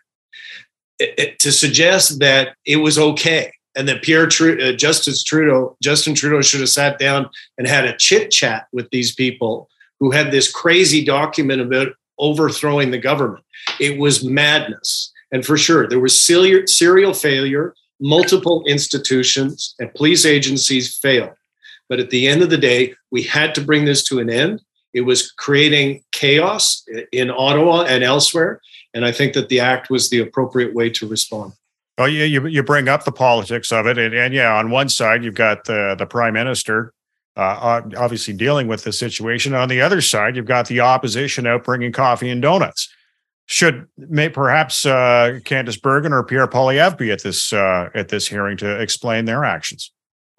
it, 0.99 1.39
to 1.39 1.51
suggest 1.51 2.19
that 2.19 2.55
it 2.65 2.77
was 2.77 2.97
okay 2.97 3.51
and 3.75 3.87
that 3.87 4.03
Pierre 4.03 4.25
uh, 4.25 4.73
Justice 4.73 5.23
Trudeau, 5.23 5.75
Justin 5.81 6.13
Trudeau 6.13 6.41
should 6.41 6.59
have 6.59 6.69
sat 6.69 6.99
down 6.99 7.29
and 7.57 7.67
had 7.67 7.85
a 7.85 7.95
chit 7.97 8.31
chat 8.31 8.67
with 8.71 8.89
these 8.91 9.13
people 9.13 9.69
who 9.99 10.11
had 10.11 10.31
this 10.31 10.51
crazy 10.51 11.03
document 11.03 11.61
about 11.61 11.89
overthrowing 12.21 12.91
the 12.91 12.97
government. 12.97 13.43
It 13.79 13.99
was 13.99 14.23
madness. 14.23 15.11
And 15.33 15.45
for 15.45 15.57
sure, 15.57 15.87
there 15.87 15.99
was 15.99 16.17
serial 16.17 17.13
failure, 17.13 17.73
multiple 17.99 18.63
institutions 18.65 19.75
and 19.79 19.93
police 19.93 20.25
agencies 20.25 20.97
failed. 20.97 21.33
But 21.89 21.99
at 21.99 22.09
the 22.09 22.27
end 22.27 22.41
of 22.41 22.49
the 22.49 22.57
day, 22.57 22.95
we 23.11 23.23
had 23.23 23.53
to 23.55 23.61
bring 23.61 23.83
this 23.83 24.03
to 24.05 24.19
an 24.19 24.29
end. 24.29 24.61
It 24.93 25.01
was 25.01 25.31
creating 25.31 26.03
chaos 26.11 26.85
in 27.11 27.29
Ottawa 27.29 27.83
and 27.83 28.03
elsewhere. 28.03 28.61
And 28.93 29.05
I 29.05 29.11
think 29.11 29.33
that 29.33 29.49
the 29.49 29.59
act 29.59 29.89
was 29.89 30.09
the 30.09 30.19
appropriate 30.19 30.73
way 30.73 30.89
to 30.91 31.07
respond. 31.07 31.53
Well, 31.97 32.09
you, 32.09 32.23
you, 32.23 32.47
you 32.47 32.63
bring 32.63 32.87
up 32.87 33.03
the 33.03 33.11
politics 33.11 33.71
of 33.71 33.85
it. 33.87 33.97
And, 33.97 34.13
and 34.13 34.33
yeah, 34.33 34.55
on 34.55 34.69
one 34.69 34.89
side, 34.89 35.23
you've 35.23 35.35
got 35.35 35.65
the, 35.65 35.95
the 35.97 36.05
prime 36.05 36.33
minister 36.33 36.93
uh, 37.35 37.81
obviously 37.97 38.33
dealing 38.33 38.67
with 38.67 38.83
the 38.83 38.91
situation. 38.91 39.53
On 39.53 39.69
the 39.69 39.81
other 39.81 40.01
side, 40.01 40.35
you've 40.35 40.45
got 40.45 40.67
the 40.67 40.81
opposition 40.81 41.47
out 41.47 41.63
bringing 41.63 41.91
coffee 41.91 42.29
and 42.29 42.41
donuts. 42.41 42.89
Should 43.45 43.87
may, 43.97 44.29
perhaps 44.29 44.85
uh, 44.85 45.39
Candice 45.43 45.81
Bergen 45.81 46.13
or 46.13 46.23
Pierre 46.23 46.47
Poilievre 46.47 46.97
be 46.97 47.11
at 47.11 47.23
this 47.23 47.51
uh, 47.51 47.89
at 47.93 48.09
this 48.09 48.27
hearing 48.27 48.57
to 48.57 48.79
explain 48.79 49.25
their 49.25 49.43
actions? 49.43 49.91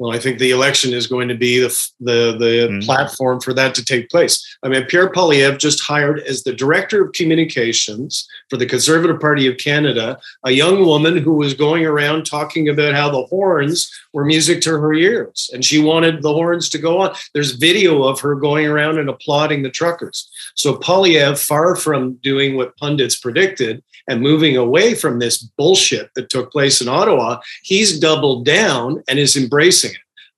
Well, 0.03 0.11
I 0.11 0.19
think 0.19 0.41
the 0.41 0.51
election 0.51 0.93
is 0.93 1.07
going 1.07 1.29
to 1.29 1.37
be 1.37 1.61
the 1.61 1.69
the, 2.01 2.37
the 2.37 2.69
mm-hmm. 2.69 2.81
platform 2.81 3.41
for 3.41 3.55
that 3.55 3.73
to 3.77 3.85
take 3.85 4.11
place. 4.11 4.45
I 4.65 4.69
mean, 4.69 4.85
Pierre 4.87 5.09
Poilievre 5.09 5.57
just 5.57 5.79
hired 5.79 6.19
as 6.23 6.43
the 6.43 6.53
director 6.53 7.05
of 7.05 7.13
communications 7.13 8.27
for 8.51 8.57
the 8.57 8.67
Conservative 8.67 9.21
Party 9.21 9.47
of 9.47 9.59
Canada 9.59 10.19
a 10.45 10.51
young 10.51 10.85
woman 10.85 11.19
who 11.19 11.35
was 11.35 11.55
going 11.55 11.87
around 11.87 12.27
talking 12.27 12.69
about 12.69 12.95
how 12.95 13.11
the 13.11 13.27
horns 13.27 13.93
were 14.13 14.25
music 14.25 14.61
to 14.63 14.71
her 14.71 14.93
ears, 14.93 15.49
and 15.53 15.65
she 15.65 15.79
wanted 15.79 16.21
the 16.21 16.33
horns 16.33 16.69
to 16.71 16.79
go 16.79 16.99
on. 16.99 17.15
There's 17.33 17.53
video 17.53 18.03
of 18.03 18.19
her 18.23 18.35
going 18.35 18.67
around 18.67 18.99
and 18.99 19.09
applauding 19.09 19.63
the 19.63 19.71
truckers. 19.71 20.29
So 20.57 20.75
Poilievre, 20.75 21.39
far 21.39 21.77
from 21.77 22.15
doing 22.15 22.57
what 22.57 22.77
pundits 22.77 23.15
predicted, 23.15 23.85
and 24.09 24.21
moving 24.21 24.57
away 24.57 24.95
from 24.95 25.19
this 25.19 25.39
bullshit 25.39 26.11
that 26.15 26.29
took 26.29 26.51
place 26.51 26.81
in 26.81 26.89
Ottawa, 26.89 27.41
he's 27.63 27.99
doubled 27.99 28.45
down 28.45 29.03
and 29.09 29.19
is 29.19 29.37
embracing. 29.37 29.92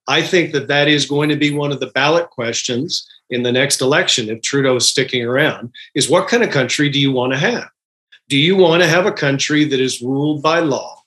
I 0.07 0.23
think 0.23 0.53
that 0.53 0.69
that 0.69 0.89
is 0.89 1.07
going 1.07 1.29
to 1.31 1.37
be 1.37 1.53
one 1.53 1.73
of 1.73 1.81
the 1.81 1.89
ballot 1.89 2.31
questions 2.31 3.09
in 3.31 3.43
the 3.43 3.53
next 3.53 3.81
election 3.81 4.29
if 4.29 4.43
Trudeau 4.43 4.77
is 4.77 4.87
sticking 4.87 5.25
around 5.25 5.73
is 5.95 6.11
what 6.11 6.29
kind 6.29 6.43
of 6.43 6.51
country 6.51 6.91
do 6.91 7.01
you 7.01 7.11
want 7.11 7.33
to 7.33 7.39
have? 7.39 7.69
Do 8.29 8.37
you 8.37 8.57
want 8.57 8.83
to 8.83 8.89
have 8.89 9.07
a 9.07 9.13
country 9.13 9.65
that 9.65 9.81
is 9.81 10.03
ruled 10.03 10.43
by 10.43 10.61
law, 10.61 11.03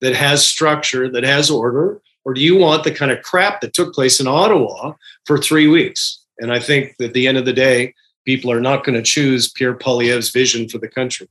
that 0.00 0.14
has 0.14 0.46
structure, 0.46 1.10
that 1.10 1.24
has 1.24 1.50
order, 1.50 2.00
or 2.24 2.34
do 2.34 2.40
you 2.40 2.56
want 2.56 2.84
the 2.84 2.90
kind 2.90 3.12
of 3.12 3.22
crap 3.22 3.60
that 3.60 3.72
took 3.72 3.94
place 3.94 4.20
in 4.20 4.26
Ottawa 4.26 4.94
for 5.26 5.38
three 5.38 5.68
weeks? 5.68 6.24
And 6.38 6.52
I 6.52 6.58
think 6.58 6.96
that 6.98 7.06
at 7.06 7.14
the 7.14 7.28
end 7.28 7.38
of 7.38 7.44
the 7.44 7.52
day, 7.52 7.94
people 8.24 8.50
are 8.50 8.60
not 8.60 8.84
going 8.84 8.96
to 8.96 9.02
choose 9.02 9.50
Pierre 9.50 9.74
Poilievre's 9.74 10.30
vision 10.30 10.68
for 10.68 10.78
the 10.78 10.88
country. 10.88 11.28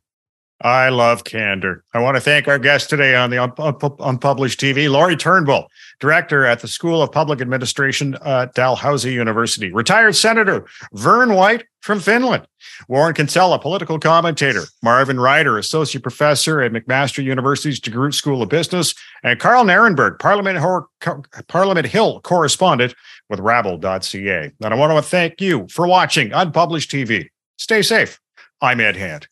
I 0.62 0.88
love 0.88 1.26
candor. 1.26 1.84
I 1.94 2.00
want 2.00 2.16
to 2.16 2.22
thank 2.22 2.48
our 2.48 2.58
guest 2.58 2.90
today 2.90 3.14
on 3.14 3.30
the 3.30 3.44
Unpublished 3.44 4.58
TV, 4.58 4.90
Lori 4.90 5.18
Turnbull, 5.18 5.68
director 6.00 6.46
at 6.46 6.62
the 6.62 6.68
School 6.70 7.02
of 7.02 7.12
Public 7.12 7.42
Administration 7.42 8.18
at 8.24 8.54
Dalhousie 8.54 9.12
University, 9.12 9.74
retired 9.74 10.16
Senator 10.16 10.66
Vern 10.94 11.34
White 11.34 11.66
from 11.82 12.00
Finland, 12.00 12.48
Warren 12.88 13.14
Kinsella, 13.14 13.60
political 13.60 14.00
commentator, 14.00 14.64
Marvin 14.82 15.20
Ryder, 15.20 15.58
associate 15.58 16.02
professor 16.02 16.62
at 16.62 16.72
McMaster 16.72 17.22
University's 17.22 17.82
DeGroote 17.82 18.14
School 18.14 18.42
of 18.42 18.48
Business, 18.48 18.96
and 19.24 19.40
Karl 19.42 19.66
Nerenberg, 19.66 20.20
Parliament, 20.20 20.58
Parliament 21.50 21.86
Hill 21.86 22.22
correspondent 22.22 22.96
with 23.30 23.42
Rabble.ca. 23.42 24.52
And 24.64 24.74
I 24.74 24.78
want 24.78 24.94
to 24.94 25.02
thank 25.02 25.42
you 25.42 25.68
for 25.70 25.86
watching 25.86 26.32
Unpublished 26.32 26.90
TV. 26.90 27.28
Stay 27.58 27.82
safe. 27.82 28.22
I'm 28.62 28.80
Ed 28.80 28.96
Hand. 28.96 29.28